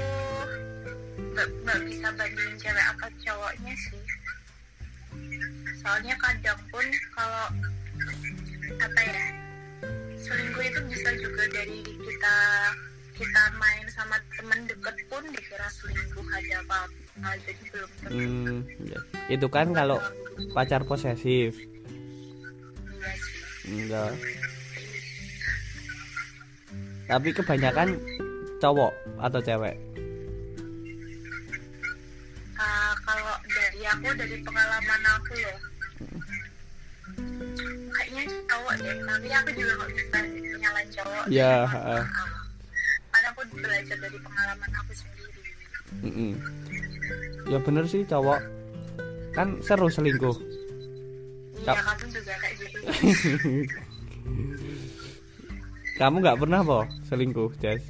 [1.38, 4.06] nggak bisa bandingin cewek apa cowoknya sih.
[5.82, 7.48] Soalnya kadang pun kalau
[8.82, 9.26] apa ya
[10.18, 12.36] selingkuh itu bisa juga dari kita
[13.14, 18.58] kita main sama temen deket pun dikira selingkuh ada apa-apa jadi belum hmm,
[18.90, 19.00] ya.
[19.30, 20.02] itu kan kalau
[20.58, 21.54] pacar posesif.
[23.70, 24.14] Iya enggak.
[27.04, 28.00] Tapi kebanyakan
[28.64, 29.76] cowok atau cewek?
[32.56, 35.56] Ah, kalau dari aku dari pengalaman aku ya.
[37.92, 40.18] Kayaknya cowok deh tapi aku juga nggak bisa
[40.64, 42.04] nyalain cowok Ya, ah,
[43.12, 45.42] karena aku belajar dari pengalaman aku sendiri.
[45.94, 46.32] Mm-mm.
[47.52, 48.40] ya bener sih cowok.
[49.36, 50.38] Kan seru selingkuh.
[51.64, 52.78] Iya kamu juga kayak gitu.
[55.94, 57.86] Kamu nggak pernah po selingkuh Jess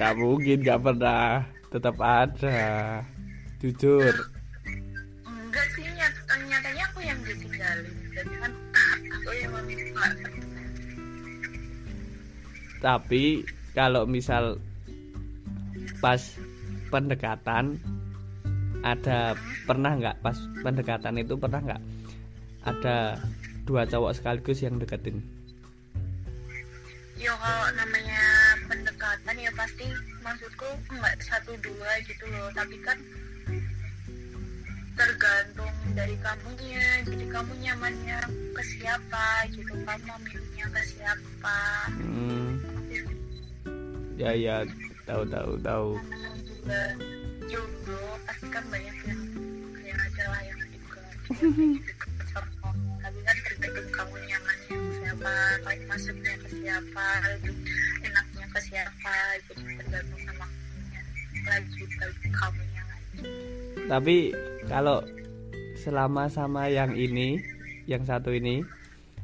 [0.00, 1.44] nggak mungkin nggak pernah.
[1.68, 2.60] Tetap ada.
[3.60, 4.16] Jujur.
[5.28, 6.14] Enggak sih nyat
[6.48, 7.94] nyatanya aku yang ditinggalin.
[8.16, 8.52] Jadi kan
[9.12, 10.04] aku yang meminta.
[12.80, 13.44] Tapi
[13.76, 14.56] kalau misal
[16.00, 16.32] pas
[16.88, 17.76] pendekatan
[18.80, 19.36] ada
[19.68, 20.16] pernah nggak?
[20.24, 21.82] Pas pendekatan itu pernah nggak?
[22.64, 23.20] Ada
[23.68, 25.20] dua cowok sekaligus yang deketin?
[27.20, 28.09] Yo kalau namanya ya
[29.60, 29.84] pasti
[30.24, 32.48] maksudku nggak satu dua gitu loh.
[32.56, 32.96] Tapi kan
[34.96, 37.04] tergantung dari kamunya.
[37.04, 38.20] Jadi kamu nyamannya
[38.56, 41.60] ke siapa gitu kamu milihnya ke siapa?
[41.92, 42.56] Hmm.
[44.16, 44.64] ya ya.
[45.04, 45.88] Tahu tahu tahu.
[46.40, 46.82] Juga
[47.52, 48.04] jomblo.
[48.24, 49.22] Pasti kan banyak yang
[49.76, 51.02] kayak aja lah yang juga
[53.00, 55.32] tapi kan tergantung kamu nyamannya ke siapa.
[55.68, 57.79] Kamu masuknya ke siapa enaknya
[58.50, 59.14] ke siapa
[59.46, 61.00] jadi tergantung sama kamunya
[61.46, 61.82] lagi
[62.34, 63.18] kamunya lagi.
[63.86, 64.16] Tapi
[64.66, 64.98] kalau
[65.78, 67.38] selama sama yang ini
[67.86, 68.62] yang satu ini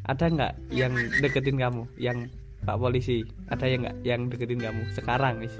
[0.06, 1.82] ada nggak yang deketin kamu?
[1.98, 2.30] Yang
[2.62, 5.50] pak polisi ada yang nggak yang deketin kamu sekarang nih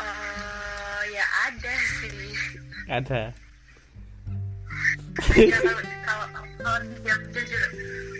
[0.00, 2.34] Eh, ya ada sih.
[2.90, 3.22] Ada.
[5.36, 6.26] Ya, kalau kalau
[6.58, 7.62] kalau dijawab jujur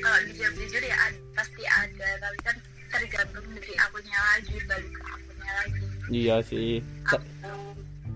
[0.02, 2.08] kalau dijawab jujur ya ada, pasti ada.
[2.22, 2.56] Tapi kan
[2.90, 5.84] tergantung dari akunya lagi balik ke akunya lagi.
[6.10, 6.82] Iya sih.
[7.06, 7.22] Aku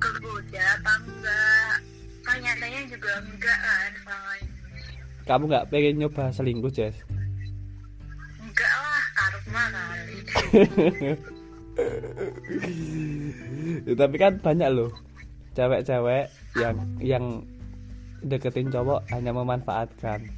[0.03, 1.75] kegoda apa enggak?
[2.25, 4.53] Kan nyatanya juga enggak kan sama ini.
[5.25, 6.97] Kamu nggak pengen nyoba selingkuh Jess?
[8.43, 10.19] Enggak lah karma kali.
[13.83, 14.95] Ya, tapi kan banyak loh
[15.59, 17.25] cewek-cewek yang yang
[18.23, 20.31] deketin cowok hanya memanfaatkan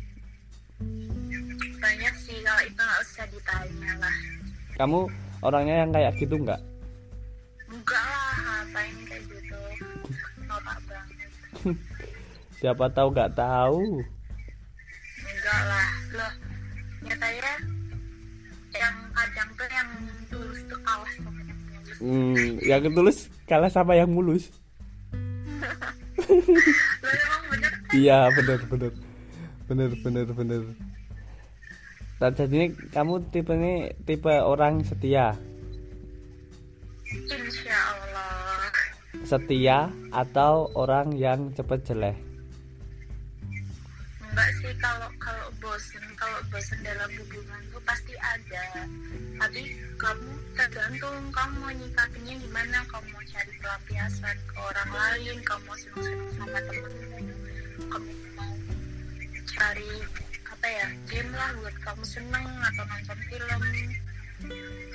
[3.46, 4.16] ditanya lah.
[4.74, 5.00] Kamu
[5.46, 6.60] orangnya yang kayak gitu nggak?
[7.70, 9.58] Enggak lah ngapain kayak gitu.
[10.50, 11.30] Norak banget.
[12.58, 14.02] Siapa tahu nggak tahu.
[15.22, 15.88] Enggak lah.
[16.18, 16.32] Loh
[17.06, 17.52] nyatanya
[18.74, 19.90] yang kadang tuh yang
[20.26, 21.96] tulus tuh kalah sama yang mulus.
[22.02, 24.44] Hmm, yang tulus kalah sama yang mulus.
[26.98, 27.94] Lo emang bener kan?
[27.94, 28.92] Iya bener bener.
[29.66, 30.62] Bener bener bener
[32.16, 35.36] jadi ini kamu tipe ini tipe orang setia?
[37.04, 38.72] Insya Allah
[39.26, 42.16] setia atau orang yang cepet jelek?
[44.32, 48.64] Enggak sih kalau kalau bosen kalau bosen dalam hubungan tuh pasti ada.
[49.36, 52.78] Tapi kamu tergantung kamu mau nyikapinya gimana.
[52.88, 57.20] Kamu mau cari pelampiasan ke orang lain kamu mau seneng-seneng sama temenmu
[57.92, 58.52] kamu mau
[59.52, 59.92] cari
[60.66, 63.60] apa ya game lah buat kamu seneng atau nonton film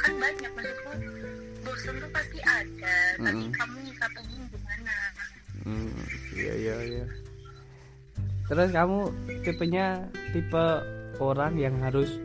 [0.04, 0.92] kan banyak maksudku
[1.64, 3.56] bosen tuh pasti ada tapi Mm.
[3.56, 4.96] kamu nyikapinya gimana
[5.64, 5.96] Hmm,
[6.36, 7.06] iya iya iya.
[8.52, 9.00] Terus kamu
[9.48, 10.04] tipenya
[10.36, 10.66] tipe
[11.24, 12.20] orang yang harus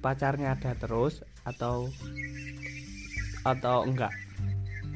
[0.00, 1.92] pacarnya ada terus atau
[3.44, 4.14] atau enggak?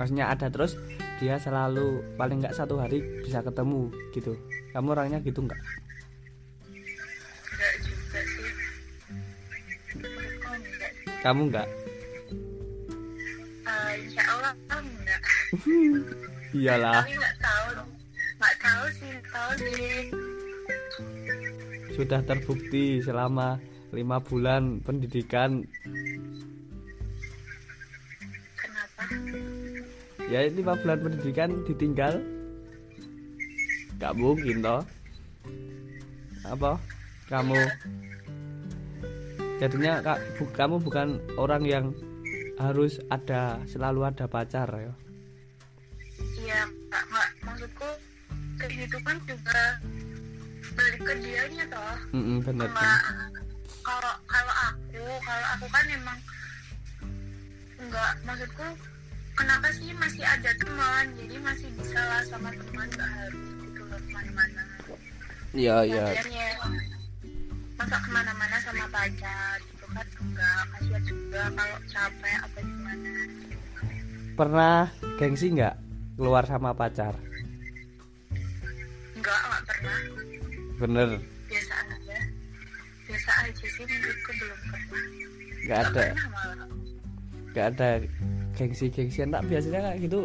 [0.01, 0.81] Maksudnya ada terus
[1.21, 4.33] dia selalu paling enggak satu hari bisa ketemu gitu.
[4.73, 5.61] Kamu orangnya gitu enggak
[11.25, 11.69] Kamu enggak?
[13.67, 15.21] Eh, insya Allah enggak
[16.57, 17.69] Iyalah, tapi nggak tahu.
[18.37, 19.97] Nggak tahu sih tahu sih.
[21.97, 23.57] Sudah terbukti selama
[23.93, 25.65] lima bulan pendidikan.
[28.61, 29.05] Kenapa?
[30.29, 32.21] Ya lima bulan pendidikan ditinggal.
[33.97, 34.85] Gak mungkin toh.
[36.45, 36.77] Apa?
[37.33, 37.57] Kamu
[39.57, 41.87] jadinya kak bu- kamu bukan orang yang
[42.57, 44.93] harus ada selalu ada pacar ya?
[46.37, 47.89] Iya nggak nggak maksudku
[48.57, 49.63] kehidupan juga
[50.77, 51.97] balik ke dianya toh.
[52.13, 52.91] Mm-mm, bener sama
[53.85, 56.19] kalau kalau aku kalau aku kan emang
[57.77, 58.67] nggak maksudku
[59.37, 61.05] kenapa sih masih ada teman?
[61.17, 64.63] Jadi masih bisa lah sama teman nggak harus gitu loh ke mana-mana.
[65.57, 66.05] Iya iya.
[66.13, 66.46] Lagiannya,
[67.87, 70.07] masa ke mana-mana sama pacar gitu kan?
[70.19, 73.11] Enggak kasihan juga kalau capek apa gimana.
[74.35, 74.79] Pernah
[75.23, 75.75] gengsi nggak
[76.19, 77.15] keluar sama pacar?
[79.15, 79.99] Enggak enggak pernah.
[80.83, 81.09] Bener.
[81.47, 82.19] Biasa aja.
[83.07, 85.05] Biasa aja sih menurutku belum pernah.
[85.63, 86.05] Nggak ada.
[87.55, 87.89] nggak ada
[88.59, 90.21] gengsi gengsian tak biasanya kayak gitu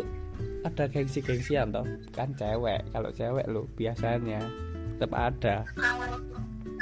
[0.66, 1.86] ada gengsi gengsian toh.
[2.10, 4.42] Kan cewek kalau cewek lo biasanya
[4.98, 5.56] tetap ada.
[5.78, 6.41] Kalau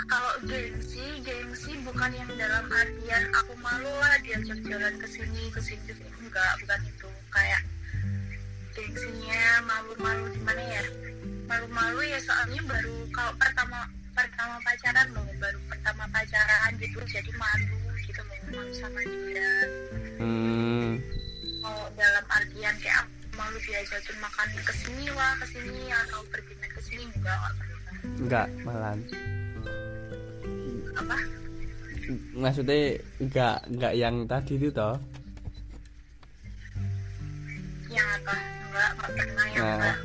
[0.10, 5.62] kalau gengsi gengsi bukan yang dalam artian aku malu lah diajak jalan ke sini ke
[5.62, 6.10] sini ke sini.
[6.26, 7.10] Enggak bukan itu.
[7.30, 7.62] Kayak
[8.74, 10.84] gengsinya malu-malu gimana ya?
[11.46, 13.80] Malu-malu ya soalnya baru kalau pertama
[14.18, 19.54] pertama pacaran loh baru pertama pacaran gitu jadi malu gitu loh malu sama dia.
[20.18, 21.00] Hmm,
[21.62, 26.54] mau dalam artian kayak aku malu diajakin makan ke sini lah ke sini atau pergi
[26.58, 27.38] ke sini enggak
[28.20, 28.48] enggak.
[28.66, 29.00] Malan
[30.98, 31.18] apa?
[32.34, 34.96] Maksudnya enggak enggak yang tadi itu toh?
[37.90, 38.34] Yang apa?
[38.70, 39.98] Nggak pernah yang Nah, enggak.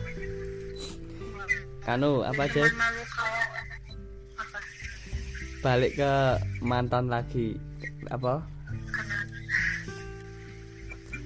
[1.85, 2.65] Anu apa aja
[5.65, 6.13] balik ke
[6.61, 7.57] mantan lagi.
[8.13, 8.45] Apa?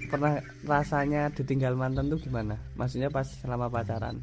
[0.09, 2.55] Pernah rasanya ditinggal mantan tuh gimana?
[2.79, 4.23] Maksudnya pas selama pacaran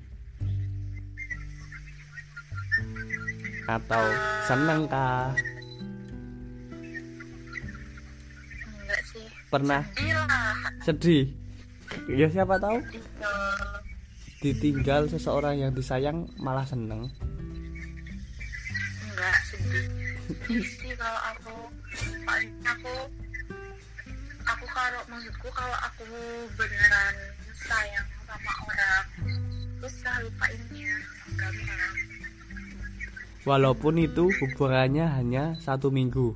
[3.66, 4.04] atau
[4.46, 5.34] seneng kah?
[8.82, 9.26] Enggak sih.
[9.50, 9.82] Pernah?
[9.98, 10.26] Gila
[10.86, 11.26] sedih?
[12.10, 12.78] Ya siapa tahu.
[14.42, 17.10] Ditinggal seseorang yang disayang malah seneng.
[19.10, 19.86] Enggak sedih.
[20.46, 21.58] Sedih kalau aku.
[22.26, 22.96] Paling aku
[24.46, 26.06] aku kalau maksudku kalau aku
[26.54, 27.14] beneran
[27.66, 29.06] sayang sama orang
[29.82, 30.94] susah lupainnya
[31.34, 31.94] gampang
[33.46, 36.34] walaupun itu hubungannya hanya satu minggu.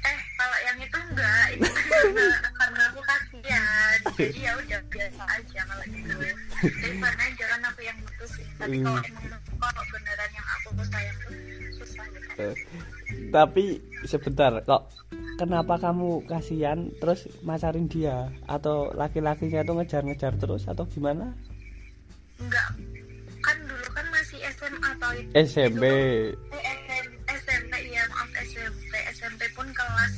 [0.00, 1.46] Eh kalau yang itu enggak.
[1.58, 3.96] Itu karena, karena aku kasihan.
[4.14, 6.16] Jadi ya udah biasa aja kalau gitu.
[6.64, 9.08] Daripada jangan aku yang mutusin tapi kalau Hmm.
[9.10, 9.26] emang
[9.60, 11.32] kalau beneran yang aku sayang tuh
[11.76, 12.28] susah gitu
[13.30, 13.64] tapi
[14.06, 14.90] sebentar kok
[15.36, 18.30] kenapa kamu kasihan terus macarin dia?
[18.46, 21.34] Atau laki-lakinya itu ngejar-ngejar terus atau gimana
[25.14, 25.84] Itu SMP
[26.50, 30.14] Eh, SM, SMP iya maaf SMP SMP pun kelas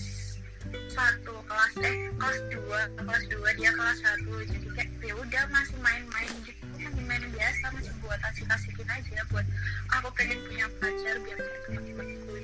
[0.91, 4.43] satu kelas eh kelas dua kelas dua dia kelas satu.
[4.43, 6.65] Jadi kayak ya udah masih main-main gitu.
[6.81, 9.47] Masih main biasa masih buat asik asikin aja buat
[9.95, 12.35] aku pengen punya pacar biar kayak teman-temanku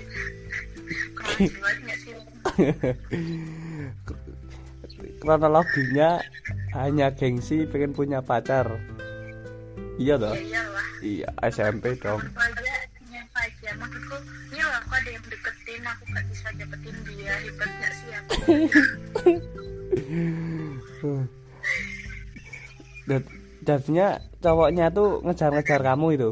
[1.18, 2.14] kelas dua nggak sih?
[5.22, 6.18] Kronologinya
[6.74, 8.78] hanya gengsi pengen punya pacar
[10.02, 10.34] iya ya toh?
[10.34, 12.18] Iyalah iya SMP dong.
[12.18, 14.16] aku aja punya pacar maksudku
[14.58, 17.34] aku ada yang deketin aku gak bisa dapetin dia.
[17.38, 18.34] Hebat gak sih aku?
[23.02, 23.22] Dan
[23.62, 26.30] jadinya cowoknya tuh ngejar-ngejar kamu itu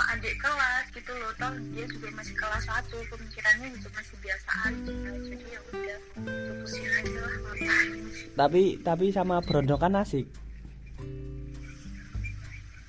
[0.00, 1.28] sama adik kelas gitu loh.
[1.36, 4.92] Toh dia juga masih kelas satu pemikirannya juga masih biasa aja
[5.28, 7.90] jadi ya udah putusin aja lah ngapain
[8.32, 10.24] tapi tapi sama berondokan asik.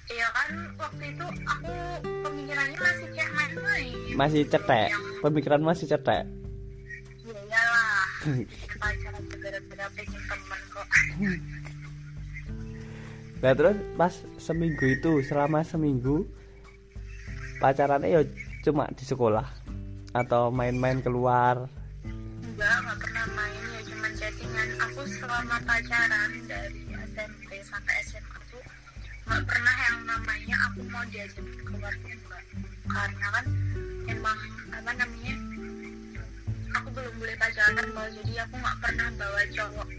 [0.07, 0.49] Iya kan
[0.79, 3.95] waktu itu aku pemikirannya masih kayak main-main.
[4.15, 4.87] Masih cetek.
[4.95, 6.23] Yang pemikiran masih cetek.
[7.27, 8.07] Ya iyalah.
[8.79, 10.87] Pacaran juga gara-gara pengen temen kok.
[13.43, 16.23] Nah terus pas seminggu itu selama seminggu
[17.61, 18.21] pacarannya ya
[18.65, 19.45] cuma di sekolah
[20.17, 21.69] atau main-main keluar.
[22.41, 24.69] Enggak nggak pernah main ya cuman chattingan.
[24.89, 26.81] Aku selama pacaran dari
[27.13, 28.63] SMP sampai SMA tuh
[29.29, 32.43] nggak pernah yang namanya aku mau diajak keluarnya enggak
[32.91, 33.45] karena kan
[34.09, 34.39] emang
[34.73, 35.35] apa namanya
[36.75, 39.89] aku belum boleh pacaran loh jadi aku nggak pernah bawa cowok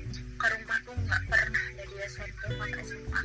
[0.42, 3.22] ke rumah tuh nggak pernah dari SMP sampai SMA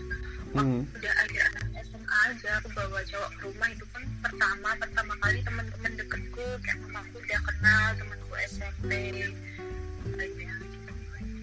[0.47, 0.80] Hmm.
[0.95, 5.39] udah akhir akhir SMA aja aku bawa cowok ke rumah itu kan pertama pertama kali
[5.43, 10.91] teman-teman deketku kayak mamaku udah kenal temanku SMP aja gitu.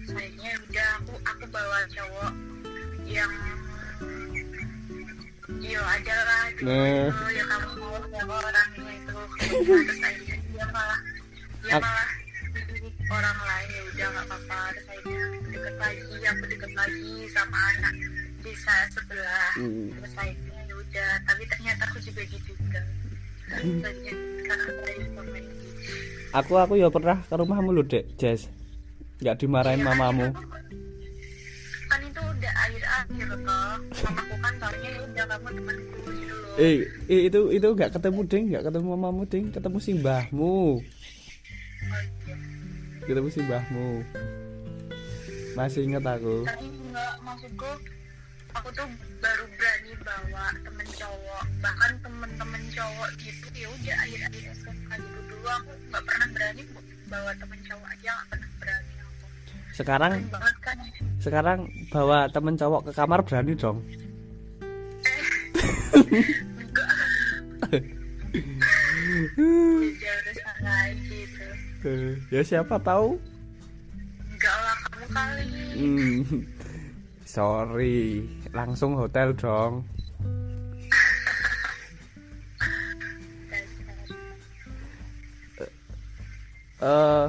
[0.09, 2.31] Sayangnya udah aku aku bawa cowok
[3.05, 3.33] yang
[5.61, 7.29] yo ada lah dulu Nah.
[7.29, 7.85] ya kamu
[8.25, 9.19] mau orangnya itu.
[9.37, 10.99] Terus akhirnya dia malah
[11.61, 12.09] dia malah
[13.09, 14.59] orang lain ya udah nggak apa-apa.
[14.73, 17.95] Akhirnya deket lagi aku deket lagi sama anak
[18.41, 19.51] desa sebelah.
[19.57, 19.87] Hmm.
[19.93, 21.11] terus akhirnya ya udah.
[21.25, 22.81] Tapi ternyata aku juga gitu juga
[23.45, 25.21] karena saya gitu.
[26.35, 28.51] Aku aku ya pernah ke rumahmu lu dek Jess.
[29.23, 30.27] Nggak dimarahin kan mamamu.
[31.85, 36.55] kan itu udah akhir-akhir toh mamaku kan taunya ya udah kamu temanku gitu loh.
[36.59, 36.77] Eh,
[37.07, 38.43] eh, itu itu nggak ketemu ding.
[38.51, 39.45] Nggak ketemu mamamu ding.
[39.53, 40.94] Ketemu si mbahmu iya.
[43.05, 44.01] Ketemu si mbahmu
[45.55, 46.43] masih inget aku?
[46.43, 47.71] Tapi enggak maksudku
[48.51, 48.87] aku tuh
[49.23, 51.43] baru berani bawa temen cowok.
[51.63, 55.47] Bahkan temen-temen cowok gitu ya udah akhir-akhir SMK gitu dulu.
[55.47, 59.25] Aku nggak pernah berani bu- bawa temen cowok aja nggak pernah berani aku.
[59.75, 60.77] Sekarang banget kan
[61.23, 63.77] sekarang bawa temen cowok ke kamar berani dong?
[66.59, 66.89] Enggak.
[71.05, 71.45] Gitu.
[71.45, 71.54] Eh,
[72.33, 73.17] ya siapa tahu.
[74.35, 75.45] Enggak lah kamu kali.
[75.75, 76.19] Hmm.
[77.25, 78.25] sorry.
[78.55, 79.83] Langsung hotel dong.
[86.85, 87.27] Eh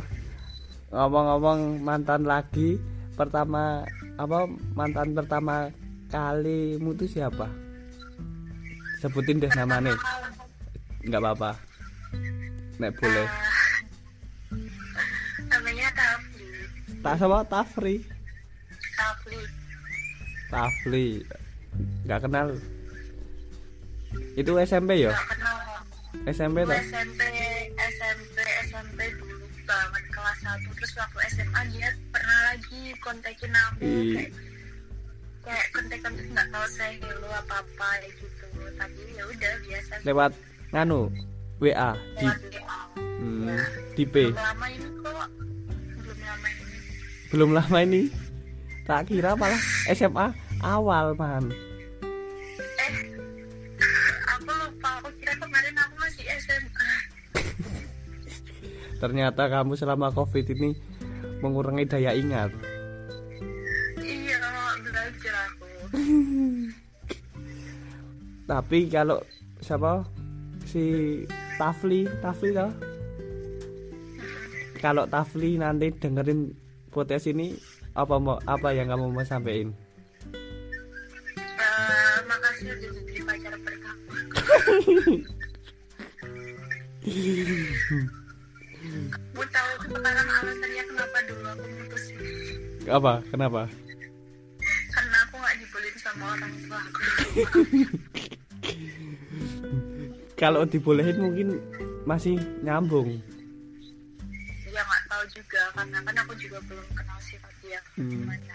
[0.92, 2.80] ngomong-ngomong mantan lagi
[3.18, 3.84] pertama
[4.16, 5.68] apa mantan pertama
[6.08, 7.48] kalimu tuh siapa?
[9.00, 9.92] Sebutin deh namanya.
[11.04, 11.50] Nggak apa-apa.
[12.76, 13.45] Nek boleh
[17.06, 18.02] tak sama Tafri.
[18.98, 19.40] Tafli.
[20.50, 21.06] Tafli.
[22.02, 22.48] Nggak kenal.
[24.34, 25.14] Itu SMP ya?
[26.26, 27.20] SMP toh SMP
[27.78, 34.30] SMP SMP dulu banget kelas 1 terus waktu SMA dia pernah lagi kontakin aku kayak
[35.44, 38.46] kayak kontekan terus nggak tahu saya hello apa apa kayak gitu.
[38.74, 39.92] Tapi ya udah biasa.
[40.02, 40.32] Lewat
[40.74, 41.00] nganu
[41.62, 42.80] WA di WA.
[43.22, 43.64] hmm, Ya.
[43.94, 44.14] di P.
[44.34, 45.28] Lama ini kok
[47.30, 48.10] belum lama ini.
[48.86, 49.58] Tak kira malah
[49.90, 50.30] SMA
[50.62, 51.50] awal man.
[52.78, 52.94] Eh
[54.30, 54.90] aku lupa.
[55.02, 56.90] Aku kira kemarin aku masih SMA
[59.02, 60.78] ternyata kamu selama covid ini
[61.42, 62.48] mengurangi daya ingat.
[64.00, 64.38] Iya
[64.80, 65.66] belajar aku.
[68.50, 69.18] Tapi kalau
[69.58, 70.06] siapa?
[70.66, 71.22] Si
[71.58, 72.70] Tafli Tafli toh?
[74.82, 76.65] Kalau Tafli nanti dengerin
[76.96, 77.60] podcast ini
[77.92, 79.76] apa mau apa yang kamu mau sampaikan?
[81.36, 84.16] Eh, makasih udah jadi pacar pertama.
[89.36, 92.16] Aku tahu sekarang alasannya kenapa dulu aku mutusin
[92.88, 93.12] apa?
[93.28, 93.62] Kenapa?
[94.96, 97.00] Karena aku gak dibulin sama orang tua aku.
[100.40, 101.60] Kalau dibolehin mungkin
[102.08, 103.20] masih nyambung.
[103.20, 103.35] Ya
[105.30, 107.80] juga Karena kan aku juga belum kenal sifat dia.
[107.98, 108.10] Hmm.
[108.10, 108.54] gimana?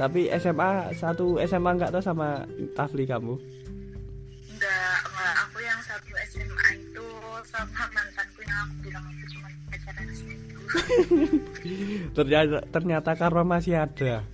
[0.00, 3.34] Tapi SMA satu SMA enggak tuh sama Tafli kamu?
[4.56, 7.06] Enggak, enggak Aku yang satu SMA itu
[7.44, 10.06] sama mantanku yang aku bilang aku cuma pacaran
[12.16, 14.24] ternyata ternyata karma masih ada.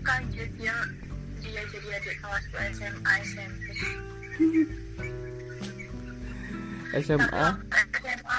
[0.00, 0.76] Kaget dia
[1.44, 3.66] dia jadi adik kelasku SMA SMP
[6.96, 7.44] SMA
[7.92, 8.38] SMA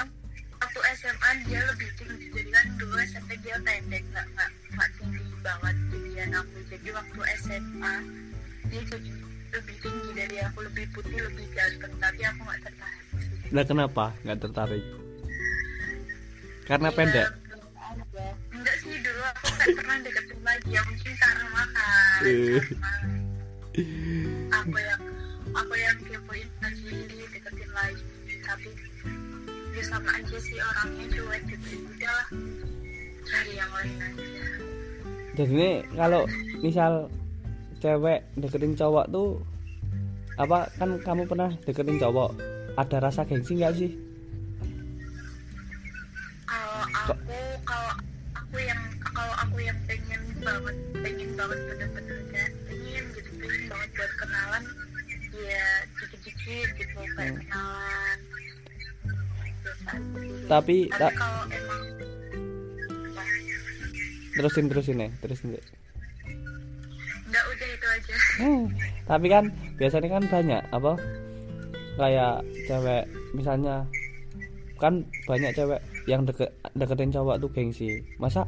[0.58, 2.26] waktu SMA dia lebih tinggi.
[2.32, 5.76] Jadi kan dulu SMP dia pendek nggak nggak nggak tinggi banget.
[5.88, 7.94] Jadian aku jadi waktu SMA
[8.68, 9.10] dia jadi
[9.48, 10.08] lebih tinggi.
[10.12, 11.92] Dari aku lebih putih lebih ganteng.
[11.96, 13.04] Tapi aku nggak tertarik.
[13.48, 14.84] Nah kenapa nggak tertarik?
[16.66, 17.26] Karena Iya, pendek?
[18.50, 18.94] enggak sih.
[18.98, 20.68] Dulu aku nggak pernah deketin lagi.
[20.68, 22.60] Ya mungkin karena makan Eh.
[22.60, 22.90] karena
[24.50, 25.02] aku yang
[25.54, 26.90] aku yang kepoin lagi
[27.30, 28.02] deketin lagi
[28.48, 28.70] tapi
[29.76, 32.20] ya sama aja sih orangnya cuek gitu udah
[33.28, 34.24] cari yang lain aja
[35.36, 36.22] jadi ini kalau
[36.64, 36.92] misal
[37.78, 39.38] cewek deketin cowok tuh
[40.40, 42.32] apa kan kamu pernah deketin cowok
[42.80, 43.92] ada rasa gengsi nggak sih
[46.48, 47.12] kalau aku
[47.68, 47.92] kalau
[48.32, 48.80] aku yang
[49.12, 52.18] kalau aku yang pengen banget pengen banget bener-bener
[52.64, 54.62] pengen gitu pengen banget buat kenalan
[55.38, 55.66] ya
[56.02, 57.38] dikit-dikit gitu kayak Hmm.
[57.46, 58.18] kenalan.
[60.48, 61.12] Tapi tak
[64.38, 65.64] terusin terusin ya terusin deh.
[67.28, 68.14] nggak udah itu aja.
[68.40, 68.64] Hmm,
[69.04, 69.44] tapi kan
[69.76, 70.92] biasanya kan banyak apa
[71.98, 73.04] kayak cewek
[73.36, 73.84] misalnya
[74.78, 78.00] kan banyak cewek yang deket deketin cowok tuh gengsi.
[78.16, 78.46] Masa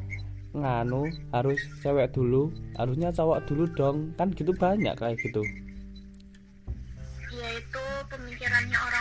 [0.57, 2.49] nganu harus cewek dulu?
[2.79, 4.15] Harusnya cowok dulu dong.
[4.17, 5.43] Kan gitu banyak kayak gitu.
[7.35, 9.00] Ya itu pemikirannya orang-orang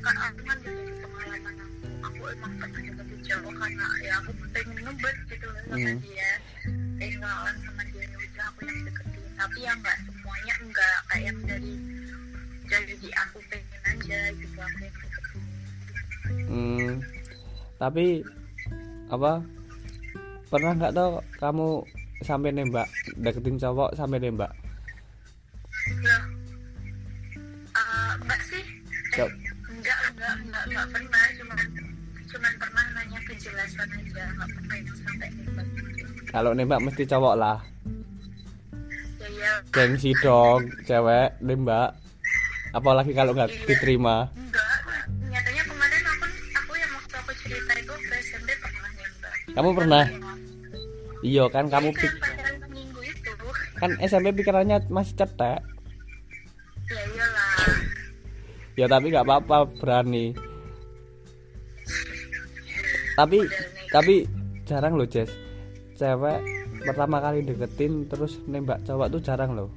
[0.00, 4.12] aku kan kan aku kan dari pengalaman aku aku emang pernah deketin cowok karena ya
[4.16, 5.98] aku pengen ngebet gitu loh sama Hmm.
[6.00, 6.30] dia.
[6.96, 9.22] Pengen kenalan sama dia ya udah aku yang deketin.
[9.36, 11.72] Tapi yang nggak semuanya enggak kayak dari
[12.64, 15.42] jadi aku pengen aja gitu aku yang deketin.
[16.48, 16.90] Hmm,
[17.76, 18.06] tapi
[19.10, 19.32] apa
[20.48, 21.68] pernah nggak tau kamu
[22.24, 22.88] sampai nembak
[23.20, 24.48] deketin cowok sampai nembak?
[26.00, 26.24] Loh
[27.76, 28.64] eh, enggak sih
[29.16, 29.28] eh,
[36.30, 37.58] kalau nembak mesti cowok lah.
[39.18, 41.98] Ya ya gengsi dong cewek nembak.
[42.70, 44.30] Apalagi kalau nggak diterima.
[44.38, 44.78] Enggak
[45.26, 49.34] nyatanya kemarin aku aku yang waktu aku cerita itu ke SMP pernah nembak.
[49.54, 50.06] Kamu pernah?
[51.20, 52.12] iya kan kamu itu pik
[53.76, 55.60] kan SMP pikirannya masih cetek.
[56.88, 57.76] Ya iyalah.
[58.78, 60.32] Ya tapi nggak apa-apa berani.
[63.18, 63.38] Tapi
[63.90, 64.14] tapi
[64.64, 65.39] jarang loh Jess
[66.00, 66.40] cewek
[66.80, 69.68] pertama kali deketin terus nembak cowok tuh jarang loh.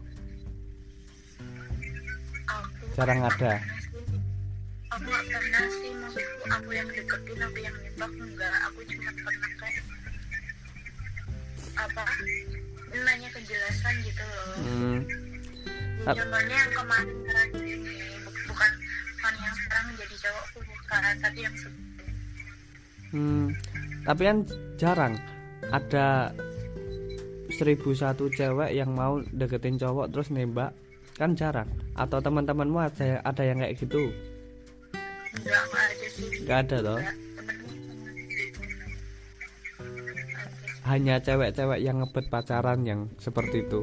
[2.47, 3.59] Aku jarang ada.
[4.93, 8.55] aku nggak pernah sih maksudku aku yang deketin aku yang nembak enggak.
[8.71, 9.83] Aku cuma pernah kayak
[11.73, 12.03] apa
[12.93, 14.55] nanya kejelasan gitu loh.
[14.63, 14.99] Hmm.
[16.03, 17.83] Ya, contohnya yang kemarin ini
[18.23, 18.71] bu- bukan
[19.11, 21.91] bukan yang sekarang jadi cowokku bukan tapi yang sebelumnya
[23.13, 23.53] Hmm,
[24.09, 24.37] tapi kan
[24.81, 25.13] jarang
[25.73, 26.29] ada
[27.49, 30.69] seribu satu cewek yang mau deketin cowok terus nembak
[31.17, 34.09] kan jarang atau teman-temanmu ada ada yang kayak gitu
[35.33, 36.77] enggak enggak ada sih nggak ada.
[36.77, 37.05] Oke.
[40.83, 43.81] hanya cewek-cewek yang ngebet pacaran yang seperti itu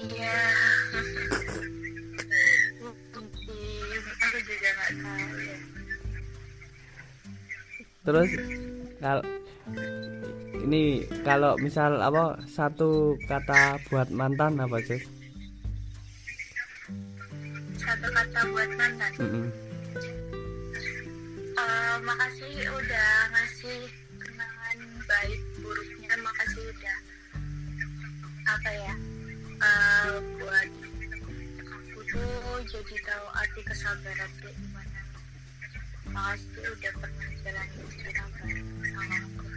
[0.00, 0.32] Iya.
[0.32, 0.60] Ya.
[8.00, 8.30] terus
[8.98, 9.22] kalau
[10.70, 15.02] ini kalau misal apa satu kata buat mantan apa sih
[17.80, 19.10] Satu kata buat mantan.
[19.18, 19.46] Mm-mm.
[21.58, 23.80] Eh, makasih udah ngasih
[24.22, 24.78] kenangan
[25.10, 26.14] baik buruknya.
[26.22, 26.96] Makasih udah
[28.46, 28.94] apa ya?
[29.60, 30.68] eh, buat
[31.66, 35.00] aku tuh jadi tahu arti kesabaran kayak gimana.
[36.14, 38.30] Makasih udah pernah jalanin bareng
[38.86, 39.49] sama aku.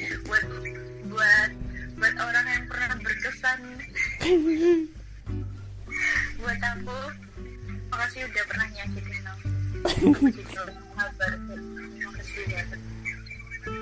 [0.00, 0.44] Buat
[1.10, 1.50] buat
[2.00, 3.60] buat orang yang pernah berkesan.
[6.40, 6.98] Buat aku
[7.90, 9.48] makasih udah pernah nyakitin aku
[10.30, 10.42] jadi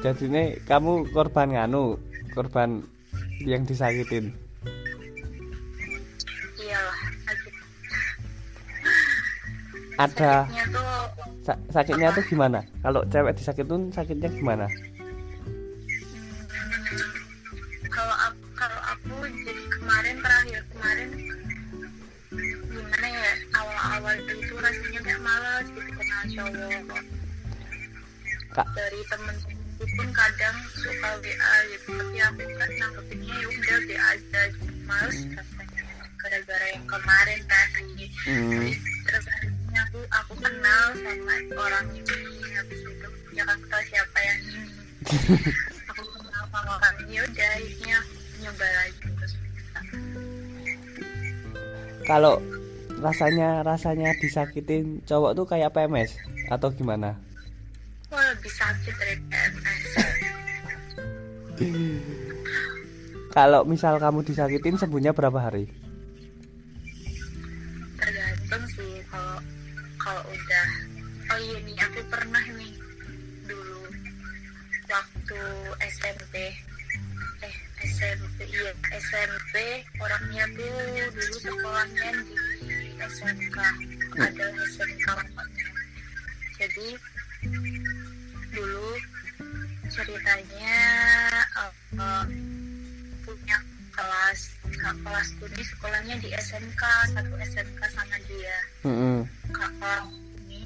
[0.03, 0.45] kasih ya.
[0.67, 1.95] Kamu korban nganu
[2.35, 2.83] korban
[3.47, 4.35] yang disakitin.
[6.59, 7.53] Iyalah sakit.
[9.99, 10.87] Ada sakitnya tuh
[11.47, 12.61] sa- sakitnya tuh gimana?
[12.83, 14.67] Kalau cewek disakitin sakitnya gimana
[25.21, 27.03] malas gitu kenal cowok
[28.55, 28.67] Kak.
[28.75, 29.37] dari temen
[29.79, 34.73] pun kadang suka WA gitu tapi aku kan nanggepinnya ya udah WA aja gitu.
[34.89, 35.83] males rasanya
[36.19, 38.75] gara-gara yang kemarin tadi hmm.
[39.07, 42.19] terus akhirnya aku aku kenal sama orang ini
[42.59, 43.09] habis itu
[43.39, 44.63] ya aku tahu siapa yang ini
[45.95, 47.99] aku kenal sama orang ini ya udah akhirnya
[48.43, 49.33] nyoba lagi terus
[52.09, 52.41] kalau
[52.99, 56.19] rasanya rasanya disakitin cowok tuh kayak PMS
[56.51, 57.19] atau gimana?
[58.09, 59.83] Wah lebih sakit dari PMS
[63.35, 65.71] kalau misal kamu disakitin sembuhnya berapa hari?
[67.99, 69.39] Tergantung sih kalau
[69.99, 70.67] kalau udah
[71.35, 72.73] oh iya nih aku pernah nih
[73.47, 73.81] dulu
[74.89, 75.43] waktu
[75.99, 76.35] SMP
[77.47, 79.55] eh SMP iya SMP
[80.01, 80.75] orangnya tuh
[81.15, 82.58] dulu sekolahnya di
[82.99, 83.59] SMK
[84.19, 85.71] adalah SMK Ramadhan.
[86.59, 86.89] jadi
[88.51, 88.91] dulu
[89.89, 90.77] ceritanya
[91.63, 92.25] eh, eh,
[93.23, 93.59] punya
[93.95, 94.41] kelas
[94.79, 96.83] kak kelas tuh di sekolahnya di SMK
[97.15, 99.27] satu SMK sama dia Mm-mm.
[99.51, 100.07] kak kelas
[100.47, 100.63] ini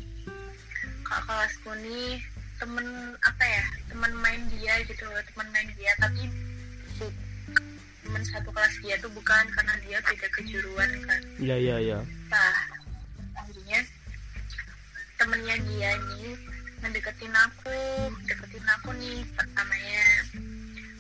[1.05, 2.21] kak kelasku nih
[2.61, 2.87] temen
[3.25, 6.29] apa ya temen main dia gitu temen main dia tapi
[8.05, 11.99] temen satu kelas dia tuh bukan karena dia beda kejuruan kan iya iya iya
[17.03, 17.79] mendeketin aku
[18.31, 20.07] deketin aku nih pertamanya.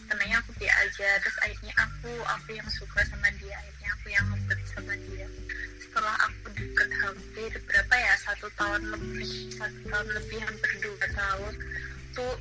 [0.02, 4.26] Pertamanya aku dia aja terus akhirnya aku aku yang suka sama dia akhirnya aku yang
[4.34, 5.30] ngebet sama dia.
[5.78, 11.54] Setelah aku deket hampir berapa ya satu tahun lebih satu tahun lebih hampir dua tahun
[12.18, 12.34] tuh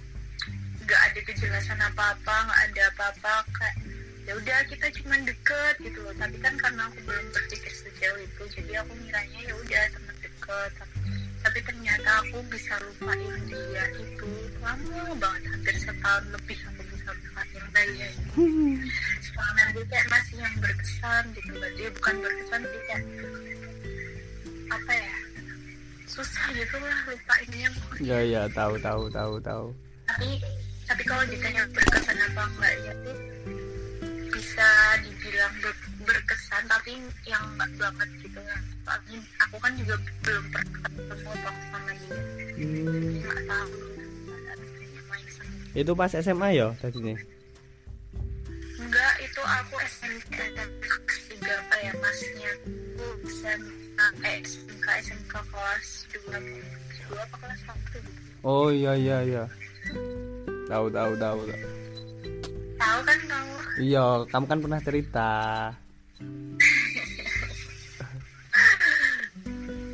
[0.81, 3.77] nggak ada kejelasan apa apa nggak ada apa-apa kayak
[4.25, 6.17] ya udah kita cuma deket gitu loh.
[6.17, 10.71] Tapi kan karena aku belum berpikir sejauh itu jadi aku ngiranya ya udah teman deket
[11.51, 14.31] tapi, ternyata aku bisa lupain dia itu
[14.63, 18.09] lama banget hampir setahun lebih aku bisa lupain dia.
[19.19, 23.03] Soalnya dia kayak masih yang berkesan gitu dia bukan berkesan sih kayak
[24.71, 25.15] apa ya
[26.07, 27.69] susah gitu lah lupainnya.
[27.99, 29.65] Iya iya tahu tahu tahu tahu.
[30.07, 30.39] Tapi
[30.87, 33.17] tapi kalau ditanya berkesan apa enggak ya tuh
[34.31, 34.67] bisa
[35.03, 36.91] dibilang ber- berkesan tapi
[37.23, 38.57] yang enggak banget gitu ya.
[38.83, 39.95] Soalnya aku kan juga
[40.27, 41.31] belum pernah ketemu
[41.71, 42.19] sama dia.
[42.59, 43.71] Hmm, nggak tahu.
[45.71, 47.15] Itu pas SMA ya tadinya?
[48.75, 52.51] Enggak itu aku SMP kelas tiga apa ya masnya?
[52.99, 56.37] Aku SMA eh SMK SMK kelas dua
[57.07, 57.97] dua apa kelas satu?
[58.43, 59.43] Oh iya iya iya.
[60.67, 61.59] Tahu tahu tahu tahu.
[62.75, 63.55] tahu kan kamu?
[63.79, 65.31] Iya kamu kan pernah cerita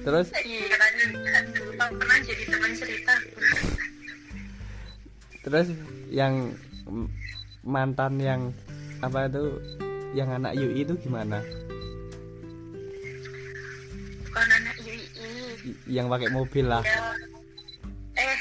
[0.08, 0.28] terus?
[0.32, 0.94] Iya kan.
[1.78, 3.14] Pernah jadi teman cerita.
[5.44, 5.68] Terus
[6.08, 6.56] yang
[7.68, 8.42] mantan yang
[9.04, 9.44] apa itu
[10.16, 11.44] yang anak UI itu gimana?
[14.28, 15.04] Bukan anak UI
[15.92, 16.84] yang pakai mobil lah.
[16.84, 17.16] Ya
[18.18, 18.38] eh.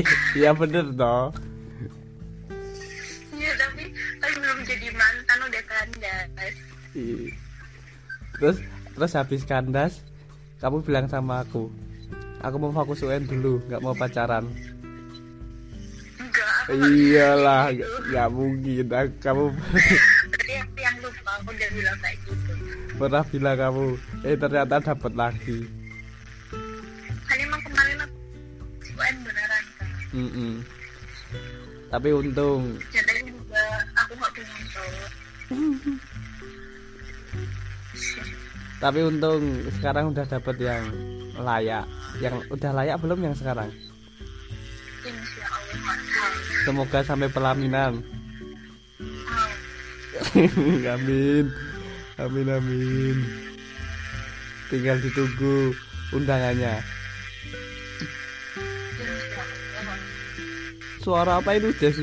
[0.00, 0.06] Ih
[0.38, 1.34] iya bener toh
[6.96, 7.28] Ih.
[8.40, 8.56] terus
[8.96, 10.00] terus habis kandas
[10.56, 11.68] kamu bilang sama aku
[12.40, 14.44] aku mau fokus UN dulu nggak mau pacaran.
[16.16, 17.96] Enggak iyalah gitu.
[18.12, 18.84] nggak mungkin.
[18.92, 19.44] Aku- kamu
[20.76, 22.52] yang lupa aku udah bilang kayak gitu.
[22.96, 23.84] Pernah bilang kamu
[24.24, 25.58] eh ternyata dapat lagi.
[27.26, 28.16] Kan emang kemarin aku
[28.96, 29.90] UN beneran kan?
[30.16, 30.52] Mm-mm.
[31.86, 32.62] tapi untung.
[32.90, 33.62] Jadinya juga
[33.94, 35.10] aku nggak punya cowok
[38.82, 39.42] tapi untung
[39.80, 40.82] sekarang udah dapet yang
[41.40, 41.84] layak.
[42.20, 43.70] Yang udah layak belum yang sekarang?
[46.64, 48.02] Semoga sampai pelaminan.
[50.94, 51.46] Amin.
[52.16, 52.46] Amin.
[52.48, 53.46] Amin
[54.70, 55.74] tinggal ditunggu
[56.14, 56.82] undangannya.
[61.02, 62.02] Suara apa itu Jess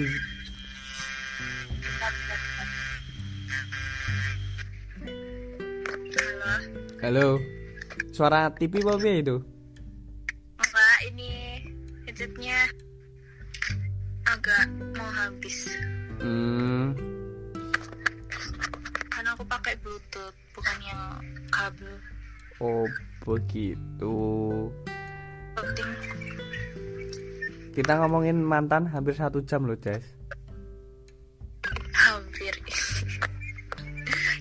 [7.03, 7.35] Halo.
[8.15, 9.43] Suara TV apa itu?
[10.55, 11.59] Mbak ini
[12.07, 12.55] headsetnya?
[14.23, 15.67] Agak mau habis.
[16.23, 16.95] Hmm.
[19.11, 21.03] Karena aku pakai bluetooth bukan yang
[21.51, 21.91] kabel.
[22.63, 22.87] Oh
[23.27, 24.15] begitu.
[25.59, 25.91] Penting.
[27.75, 30.07] Kita ngomongin mantan hampir satu jam loh Jess.
[31.91, 32.55] Hampir.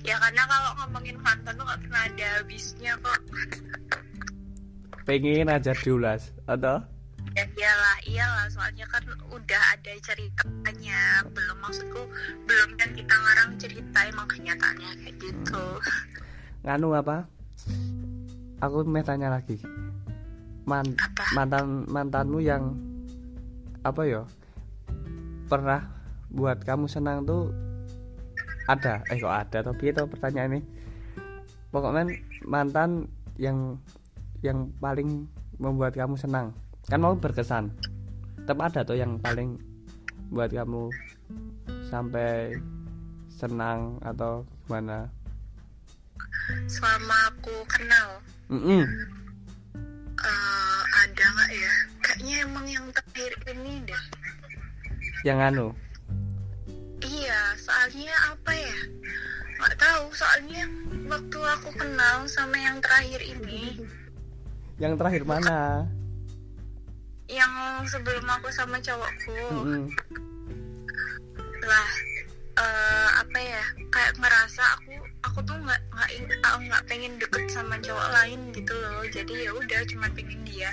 [0.03, 1.42] Ya karena kalau ngomongin mantan
[2.03, 3.21] ada habisnya kok.
[5.07, 6.83] Pengen aja diulas atau?
[7.33, 11.23] Ya iyalah iyalah soalnya kan udah ada ceritanya.
[11.31, 12.03] Belum maksudku
[12.45, 15.65] belum kan kita ngarang cerita emang kenyataannya kayak gitu.
[16.67, 17.27] Nganu apa?
[18.63, 19.59] Aku mau tanya lagi.
[20.63, 21.25] Man, apa?
[21.35, 22.79] mantan mantanmu yang
[23.83, 24.23] apa ya
[25.51, 25.91] pernah
[26.31, 27.51] buat kamu senang tuh
[28.71, 29.03] ada?
[29.11, 29.59] Eh kok ada?
[29.67, 30.63] Tapi itu pertanyaan ini
[31.73, 32.13] pokoknya
[32.45, 33.09] mantan
[33.41, 33.81] yang
[34.45, 35.25] yang paling
[35.57, 36.53] membuat kamu senang.
[36.87, 37.73] Kan mau berkesan.
[38.45, 39.57] Tetap ada tuh yang paling
[40.29, 40.93] buat kamu
[41.89, 42.59] sampai
[43.33, 45.09] senang atau gimana?
[46.69, 48.09] Selama aku kenal.
[48.53, 48.85] Mm-mm.
[50.21, 51.75] eh, ada nggak ya?
[52.03, 54.05] Kayaknya emang yang terakhir ini deh.
[55.23, 55.67] Yang anu?
[57.03, 58.79] Iya soalnya apa ya?
[59.63, 60.63] Nggak tahu soalnya
[61.13, 63.85] waktu aku kenal sama yang terakhir ini.
[64.81, 65.85] Yang terakhir mana?
[67.29, 67.53] Yang
[67.93, 69.37] sebelum aku sama cowokku.
[69.53, 69.85] Mm-mm.
[71.63, 71.89] lah
[72.59, 73.63] eh, apa ya
[73.95, 76.11] kayak ngerasa aku aku tuh nggak nggak
[76.43, 79.05] aku nggak pengen deket sama cowok lain gitu loh.
[79.13, 80.73] Jadi ya udah cuma pengen dia.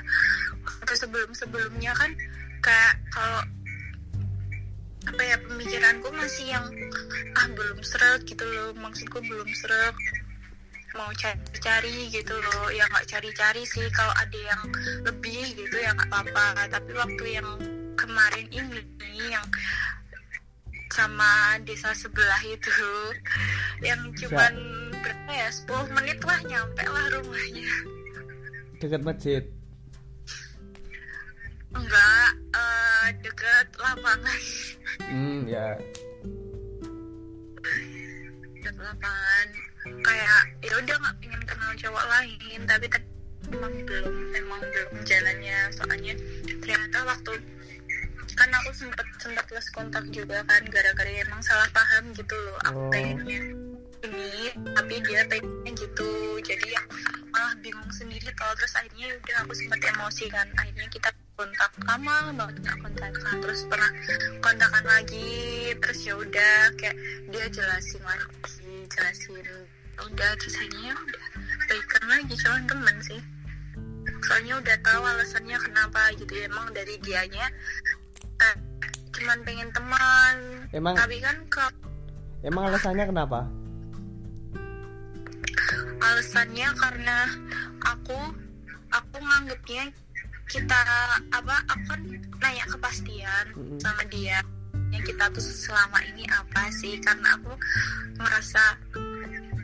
[0.63, 2.15] Waktu sebelum sebelumnya kan
[2.63, 3.43] kayak kalau
[5.03, 6.65] apa ya pemikiranku masih yang
[7.37, 8.73] ah belum seret gitu loh.
[8.73, 9.93] Maksudku belum seret
[10.97, 12.69] mau cari-cari gitu loh.
[12.73, 13.85] Ya nggak cari-cari sih.
[13.93, 14.61] Kalau ada yang
[15.05, 16.69] lebih gitu ya nggak apa-apa.
[16.69, 17.49] Tapi waktu yang
[17.99, 18.81] kemarin ini
[19.29, 19.45] yang
[20.89, 22.73] sama desa sebelah itu
[23.85, 24.53] yang cuman
[24.99, 27.71] berapa ya 10 menit lah nyampe lah rumahnya.
[28.81, 29.43] Dekat masjid?
[31.69, 34.41] Enggak eh, deket lapangan.
[35.05, 35.77] Hmm ya.
[38.57, 42.85] Deket lapangan kayak ya udah nggak pengen kenal cowok lain tapi
[43.49, 45.59] emang belum emang belum jalannya.
[45.73, 46.13] Soalnya
[46.61, 47.31] ternyata waktu
[48.37, 52.57] kan aku sempet sempet lost kontak juga kan gara-gara emang salah paham gitu loh.
[52.71, 52.91] Aku Oh.
[52.91, 53.39] pengennya
[53.99, 56.09] ini tapi dia pengennya gitu.
[56.39, 56.81] Jadi ya
[57.33, 58.51] malah bingung sendiri tau.
[58.55, 60.47] Terus akhirnya ya udah aku sempet emosi kan.
[60.55, 61.09] Akhirnya kita
[61.39, 63.91] kontak lama banget nggak kontakan terus pernah
[64.43, 65.31] kontakan lagi.
[65.79, 66.95] Terus ya udah kayak
[67.31, 68.58] dia jelasin lagi
[68.89, 69.47] jelasin
[69.99, 71.25] udah terus akhirnya ya udah
[71.67, 73.21] baikan lagi cuman temen sih.
[74.23, 76.33] Soalnya udah tahu alasannya kenapa gitu.
[76.39, 77.47] Emang dari dianya
[78.39, 78.55] eh,
[79.11, 80.35] cuman pengen teman.
[80.71, 81.71] Emang tapi kan kalau
[82.47, 83.39] emang alasannya kenapa?
[85.99, 87.17] Alasannya karena
[87.83, 88.19] aku
[88.89, 89.91] aku nganggepnya
[90.49, 90.81] kita
[91.29, 92.01] apa aku kan
[92.41, 93.77] nanya kepastian Mm-mm.
[93.77, 94.41] sama dia
[94.89, 96.97] yang kita tuh selama ini apa sih?
[97.01, 97.53] Karena aku
[98.17, 98.77] merasa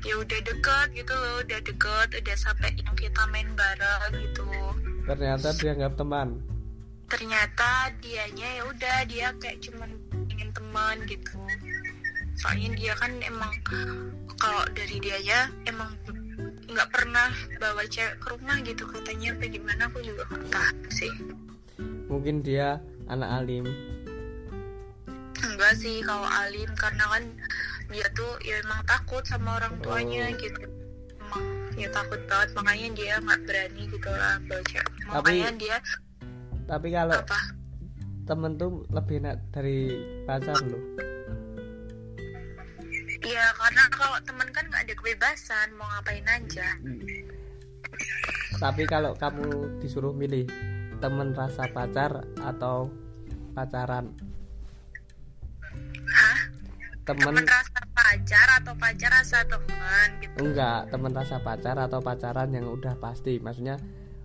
[0.06, 4.46] ya udah deket gitu loh udah deket udah sampai yang kita main bareng gitu.
[5.10, 6.38] Ternyata dianggap teman.
[7.10, 9.90] Ternyata dianya ya udah dia kayak cuman
[10.30, 11.42] ingin teman gitu.
[12.38, 13.54] Soalnya dia kan emang
[14.38, 15.90] kalau dari dia ya emang
[16.66, 19.34] nggak pernah bawa cewek ke rumah gitu katanya.
[19.34, 21.14] Apa gimana aku juga nggak tahu sih.
[22.06, 22.78] Mungkin dia
[23.10, 23.66] anak alim
[25.48, 27.24] enggak sih kalau alim karena kan
[27.88, 30.38] dia tuh ya emang takut sama orang tuanya Oh.
[30.38, 30.62] gitu.
[31.16, 31.43] Emang
[31.74, 35.78] ya takut banget makanya dia nggak berani gitu lah bawa cewek Tapi- makanya dia
[36.66, 37.39] tapi kalau apa?
[38.26, 39.80] temen tuh lebih enak dari
[40.24, 40.82] pacar loh
[43.22, 46.68] ya karena kalau teman kan nggak ada kebebasan mau ngapain aja.
[48.56, 49.46] Tapi kalau kamu
[49.80, 50.46] disuruh milih
[50.98, 52.88] temen rasa pacar atau
[53.52, 54.14] pacaran
[56.16, 56.39] hah?
[57.05, 60.36] Temen temen rasa pacar atau pacar rasa teman gitu.
[60.41, 63.38] Enggak temen rasa pacar atau pacaran yang udah pasti.
[63.38, 63.78] Maksudnya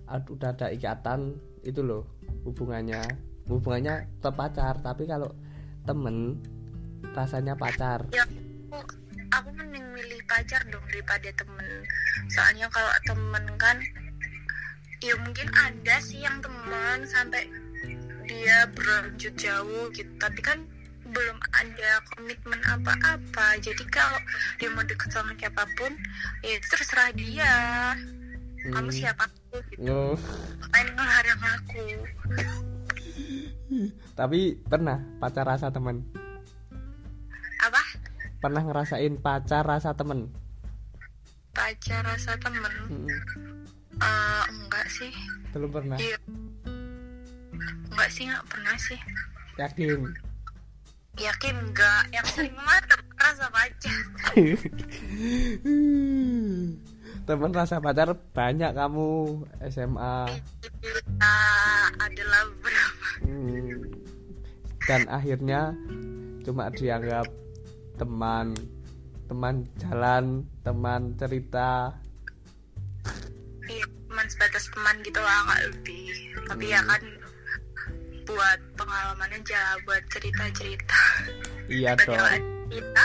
[0.08, 2.08] udah ada ikatan itu loh
[2.48, 3.04] hubungannya.
[3.52, 5.28] Hubungannya tetap pacar tapi kalau
[5.84, 6.40] temen
[7.12, 8.08] rasanya pacar.
[8.16, 8.24] Ya
[8.72, 8.96] aku,
[9.28, 11.84] aku mending milih pacar dong daripada temen.
[12.32, 13.76] Soalnya kalau temen kan
[15.04, 17.44] ya mungkin ada sih yang teman sampai
[18.24, 20.08] dia berlanjut jauh gitu.
[20.16, 20.64] Tapi kan
[21.10, 23.58] belum ada komitmen apa-apa.
[23.58, 24.18] Jadi kalau
[24.56, 25.92] dia mau deket sama siapa pun
[26.40, 27.54] ya terserah dia.
[28.60, 28.96] Kamu Hmm.
[28.96, 29.88] siapa aku gitu.
[29.88, 30.14] Oh,
[30.68, 31.84] main ngelarang aku?
[34.12, 36.04] Tapi pernah pacar rasa temen?
[37.60, 37.80] Apa?
[38.40, 40.28] Pernah ngerasain pacar rasa temen?
[41.56, 42.72] Pacar rasa temen?
[42.88, 43.08] Mm-mm.
[44.00, 45.12] Eh, enggak sih.
[45.52, 45.96] Belum pernah?
[45.96, 46.16] Iya.
[47.90, 49.00] Enggak sih, enggak pernah sih.
[49.58, 50.08] yakin
[51.18, 52.06] Yakin enggak?
[52.14, 53.98] Yang sering mah temen rasa pacar.
[57.30, 59.38] temen rasa pacar banyak kamu
[59.70, 60.26] SMA
[60.82, 61.38] Kita
[62.02, 63.08] adalah berapa?
[63.22, 63.86] Hmm.
[64.88, 65.70] dan akhirnya
[66.42, 67.30] cuma dianggap
[68.00, 68.56] teman
[69.30, 71.94] teman jalan teman cerita
[73.70, 76.10] Iya, teman sebatas teman gitu lah, enggak lebih.
[76.50, 77.02] Tapi ya kan
[78.30, 81.02] buat pengalaman aja, buat cerita-cerita.
[81.66, 83.04] iya Banyak dong Kita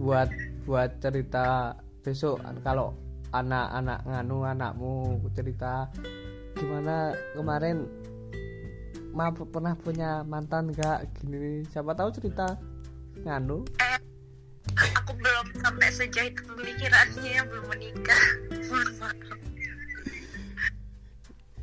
[0.00, 0.30] buat
[0.64, 2.96] buat cerita besok kalau
[3.36, 5.92] anak-anak nganu anakmu cerita
[6.56, 7.84] gimana kemarin
[9.12, 12.56] ma pernah punya mantan gak gini siapa tahu cerita
[13.26, 14.00] nganu eh,
[14.96, 18.24] aku belum sampai sejauh itu pemikirannya belum menikah.
[18.70, 19.49] Mohon maaf.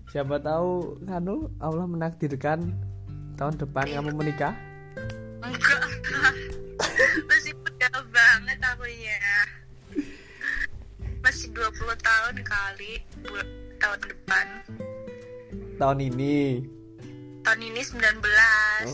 [0.08, 2.72] Siapa tahu nganu Allah menakdirkan
[3.36, 4.55] tahun depan kamu menikah
[5.38, 5.84] Enggak.
[7.30, 9.20] Masih muda banget aku ya.
[11.22, 12.93] Masih 20 tahun kali
[13.78, 14.47] tahun depan.
[15.78, 16.66] tahun ini
[17.45, 18.01] Tahun ini 19,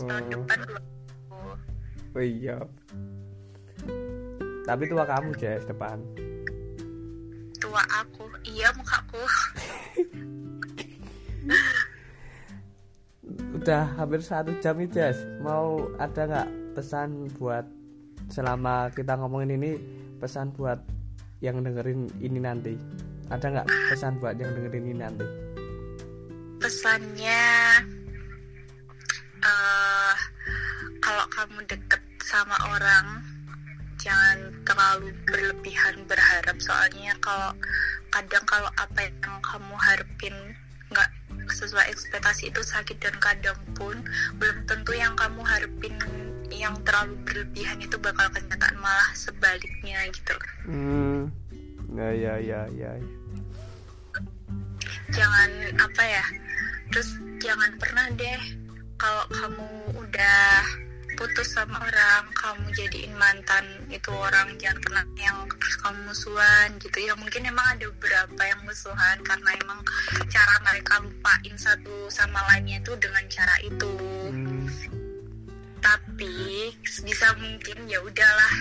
[0.04, 0.30] tahun Oh.
[0.30, 2.14] depan 20.
[2.14, 2.58] oh iya
[4.64, 6.00] tapi tua kamu Jess depan
[7.56, 8.28] Tua aku.
[8.44, 9.24] Iya mukaku.
[13.64, 17.64] udah hampir satu jam nih Jess mau ada nggak pesan buat
[18.28, 19.80] selama kita ngomongin ini
[20.20, 20.84] pesan buat
[21.40, 22.76] yang dengerin ini nanti?
[23.32, 25.24] Ada nggak pesan buat yang dengerin ini nanti?
[26.60, 27.44] Pesannya
[29.40, 30.16] eh
[31.00, 33.24] kalau kamu deket sama orang
[33.96, 36.56] jangan terlalu berlebihan berharap.
[36.60, 37.56] Soalnya kalau
[38.12, 40.36] kadang kalau apa yang kamu harapin
[41.48, 44.00] sesuai ekspektasi itu sakit dan kadang pun
[44.40, 45.94] belum tentu yang kamu harapin
[46.52, 50.34] yang terlalu berlebihan itu bakal kenyataan malah sebaliknya gitu
[50.70, 51.28] hmm
[51.94, 53.10] ya ya ya ya ya.
[55.14, 56.24] jangan apa ya
[56.90, 58.40] terus jangan pernah deh
[58.98, 59.68] kalau kamu
[59.98, 60.83] udah
[61.14, 66.98] putus sama orang kamu jadiin mantan itu orang jangan pernah yang terus kamu musuhan gitu.
[67.02, 69.80] Ya mungkin emang ada beberapa yang musuhan karena emang
[70.30, 73.92] cara mereka lupain satu sama lainnya itu dengan cara itu.
[74.30, 74.66] Hmm,
[75.82, 78.54] tapi bisa mungkin ya udahlah.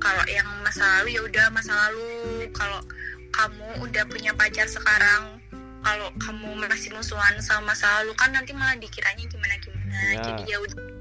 [0.00, 2.48] Kalau yang masa lalu ya udah masa lalu.
[2.56, 2.80] Kalau
[3.30, 5.38] kamu udah punya pacar sekarang
[5.80, 9.80] kalau kamu masih musuhan sama masa lalu kan nanti malah dikiranya gimana gimana
[10.12, 10.22] Ya.
[10.22, 10.99] jadi ya udah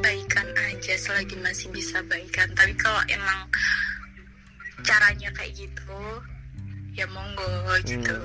[0.00, 2.48] baikan aja selagi masih bisa baikan.
[2.56, 3.44] Tapi kalau emang
[4.80, 6.00] caranya kayak gitu
[6.96, 7.48] ya monggo
[7.84, 8.16] gitu.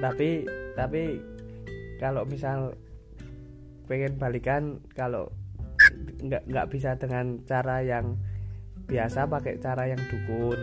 [0.00, 0.44] Tapi
[0.76, 1.02] tapi
[1.96, 2.76] kalau misal
[3.88, 5.32] pengen balikan kalau
[6.24, 8.16] nggak nggak bisa dengan cara yang
[8.84, 10.60] biasa pakai cara yang dukun.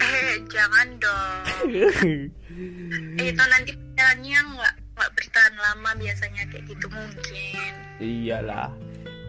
[0.00, 1.40] Eh jangan dong.
[3.20, 7.72] Itu nanti pacarannya nggak nggak bertahan lama biasanya kayak gitu mungkin.
[8.00, 8.72] Iyalah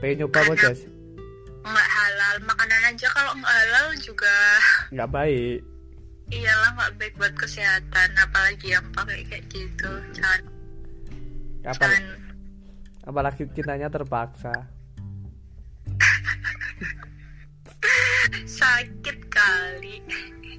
[0.02, 0.92] pengen nyoba Jas
[1.62, 2.36] nggak halal.
[2.46, 4.38] Makanan aja kalau nggak halal juga.
[4.90, 5.60] Nggak baik.
[6.32, 8.10] Iyalah nggak baik buat kesehatan.
[8.18, 9.92] Apalagi yang pakai kayak gitu.
[10.16, 10.42] Jangan.
[11.62, 12.18] Apal jangan.
[13.02, 14.54] apalagi kitanya terpaksa.
[18.62, 20.02] Sakit kali.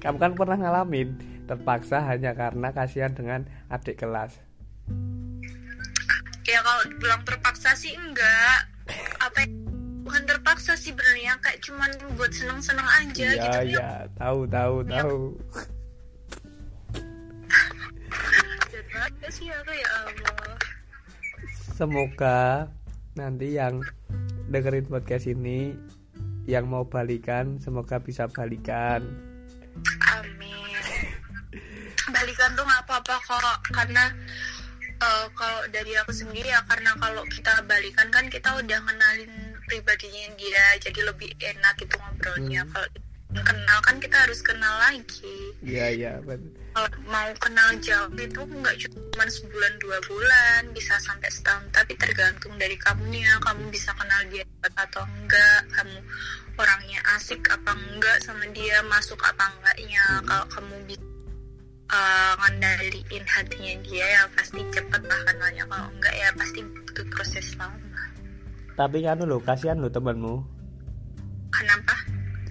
[0.03, 1.15] Kamu kan pernah ngalamin
[1.47, 4.35] terpaksa hanya karena kasihan dengan adik kelas.
[6.43, 8.72] Ya kalau dibilang terpaksa sih enggak
[9.23, 9.49] apa ya,
[10.03, 13.91] bukan terpaksa sih benernya kayak cuman buat seneng-seneng aja iya gitu iya.
[14.19, 15.19] tahu tahu tahu.
[19.33, 20.53] Sih aku ya Allah.
[21.73, 22.69] Semoga
[23.17, 23.81] nanti yang
[24.53, 25.73] dengerin podcast ini
[26.45, 29.01] yang mau balikan semoga bisa balikan.
[30.13, 30.77] Amin.
[32.13, 34.13] Balikan tuh nggak apa-apa kok karena
[35.01, 39.33] eh, kalau dari aku sendiri ya karena kalau kita balikan kan kita udah kenalin
[39.65, 42.63] pribadinya dia jadi lebih enak gitu ngobrolnya.
[42.67, 42.71] Hmm.
[42.73, 42.89] kalau
[43.33, 45.37] kenal kan kita harus kenal lagi.
[45.65, 46.53] Iya iya betul.
[46.73, 51.65] Kalau mau kenal jauh itu nggak cuma sebulan dua bulan bisa sampai setahun.
[51.73, 54.45] Tapi tergantung dari kamunya kamu bisa kenal dia
[54.77, 55.97] atau enggak kamu
[56.61, 60.25] orangnya asik apa enggak sama dia masuk apa enggaknya Hmm.
[60.29, 61.12] kalau kamu bisa
[61.93, 65.63] uh, ngendaliin hatinya dia ya pasti cepet lah kenalnya.
[65.69, 67.77] Kalau enggak ya pasti butuh proses lama.
[68.73, 70.41] Tapi kan lo kasihan lo temanmu.
[71.53, 71.95] Kenapa?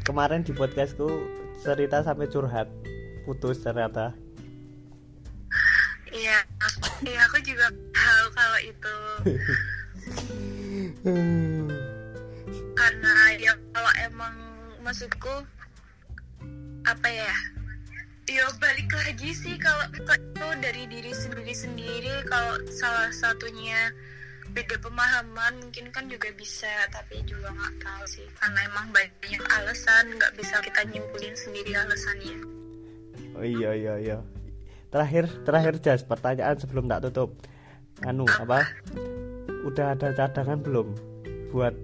[0.06, 1.10] Kemarin di podcastku
[1.58, 2.70] cerita sampai curhat.
[3.26, 4.14] Putus ternyata.
[6.12, 6.44] Iya
[7.08, 8.96] iya aku juga tahu kalau itu.
[12.78, 14.34] Karena ya kalau emang
[14.82, 15.34] maksudku
[16.82, 17.30] apa ya
[18.32, 22.14] ya balik lagi sih kalau itu dari diri sendiri sendiri.
[22.24, 23.92] Kalau salah satunya
[24.56, 28.24] beda pemahaman mungkin kan juga bisa tapi juga nggak tahu sih.
[28.40, 32.38] Karena emang banyak alasan nggak bisa kita nyimpulin sendiri alasannya.
[33.36, 34.18] Oh iya iya iya.
[34.88, 37.36] Terakhir terakhir Jas pertanyaan sebelum tak tutup.
[38.08, 38.64] Anu apa?
[39.62, 40.88] udah ada cadangan belum?
[41.52, 41.76] Buat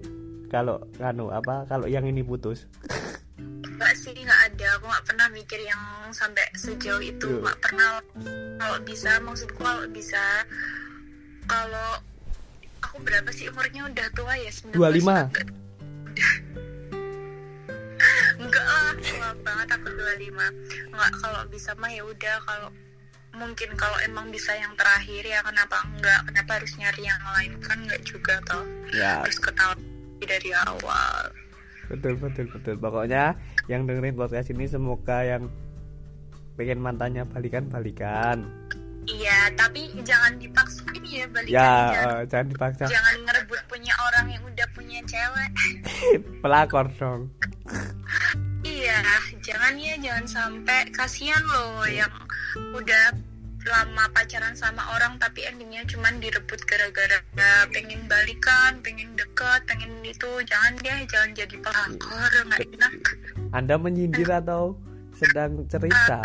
[0.49, 1.69] kalau anu apa?
[1.69, 2.65] Kalau yang ini putus
[3.79, 4.67] Enggak sih nggak ada.
[4.75, 5.79] Aku nggak pernah mikir yang
[6.11, 7.31] sampai sejauh itu.
[7.31, 7.39] Yo.
[7.39, 8.03] nggak pernah.
[8.59, 10.19] Kalau bisa maksudku kalau bisa
[11.47, 12.03] kalau
[12.83, 13.87] aku berapa sih umurnya?
[13.87, 14.83] Udah tua ya 19 25.
[14.83, 15.47] enggak
[18.43, 22.37] enggak lah tua banget aku 25 enggak kalau bisa mah ya udah.
[22.43, 22.69] Kalau
[23.39, 26.19] mungkin kalau emang bisa yang terakhir ya kenapa enggak?
[26.27, 27.55] Kenapa harus nyari yang lain?
[27.63, 28.67] Kan enggak juga toh.
[28.91, 29.23] Ya.
[29.23, 31.31] Harus ketahui dari awal.
[31.89, 32.75] Betul betul betul.
[32.77, 33.33] Pokoknya
[33.69, 35.45] yang dengerin podcast ini semoga yang
[36.57, 38.43] pengen mantannya balikan balikan
[39.09, 41.49] Iya, tapi jangan dipaksain ya balikan.
[41.49, 45.51] ya jangan, eh, jangan dipaksa jangan ngerebut punya orang yang udah punya cewek.
[46.45, 47.31] pelakor dong
[48.61, 49.01] iya,
[49.41, 52.11] jangan ya, jangan sampai kasihan loh yang
[52.75, 53.17] udah
[53.67, 57.19] lama pacaran sama orang tapi endingnya cuman direbut gara-gara
[57.69, 60.31] pengen balikan, pengen deket, pengen itu.
[60.47, 62.93] Jangan deh, jangan jadi pelakor, nggak enak.
[63.51, 64.77] Anda menyindir atau
[65.11, 66.21] sedang cerita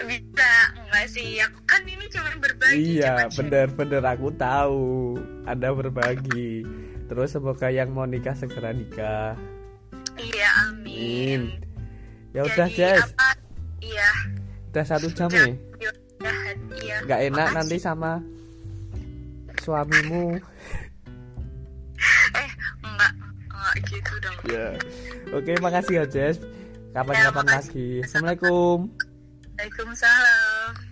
[0.00, 1.38] Bisa, enggak sih?
[1.38, 2.98] Aku kan ini cuma berbagi.
[2.98, 4.82] iya cuman bener bener aku tahu
[5.44, 6.66] anda berbagi
[7.06, 9.34] terus semoga yang mau nikah segera nikah
[10.14, 11.40] Iya, amin.
[11.56, 11.64] Amin.
[12.30, 13.14] ya udah Jess?
[13.80, 14.10] Iya.
[14.68, 15.54] udah satu jam nih
[16.20, 16.96] Jahat, iya.
[17.02, 17.56] nggak enak Makasih.
[17.56, 18.12] nanti sama
[19.58, 20.38] suamimu
[23.86, 24.36] gitu dong.
[24.48, 24.74] ya.
[25.30, 26.38] Oke makasih ya Jess.
[26.90, 27.88] Kapan-kapan Ya, lagi.
[28.02, 28.90] Assalamualaikum.
[29.54, 30.89] Waalaikumsalam.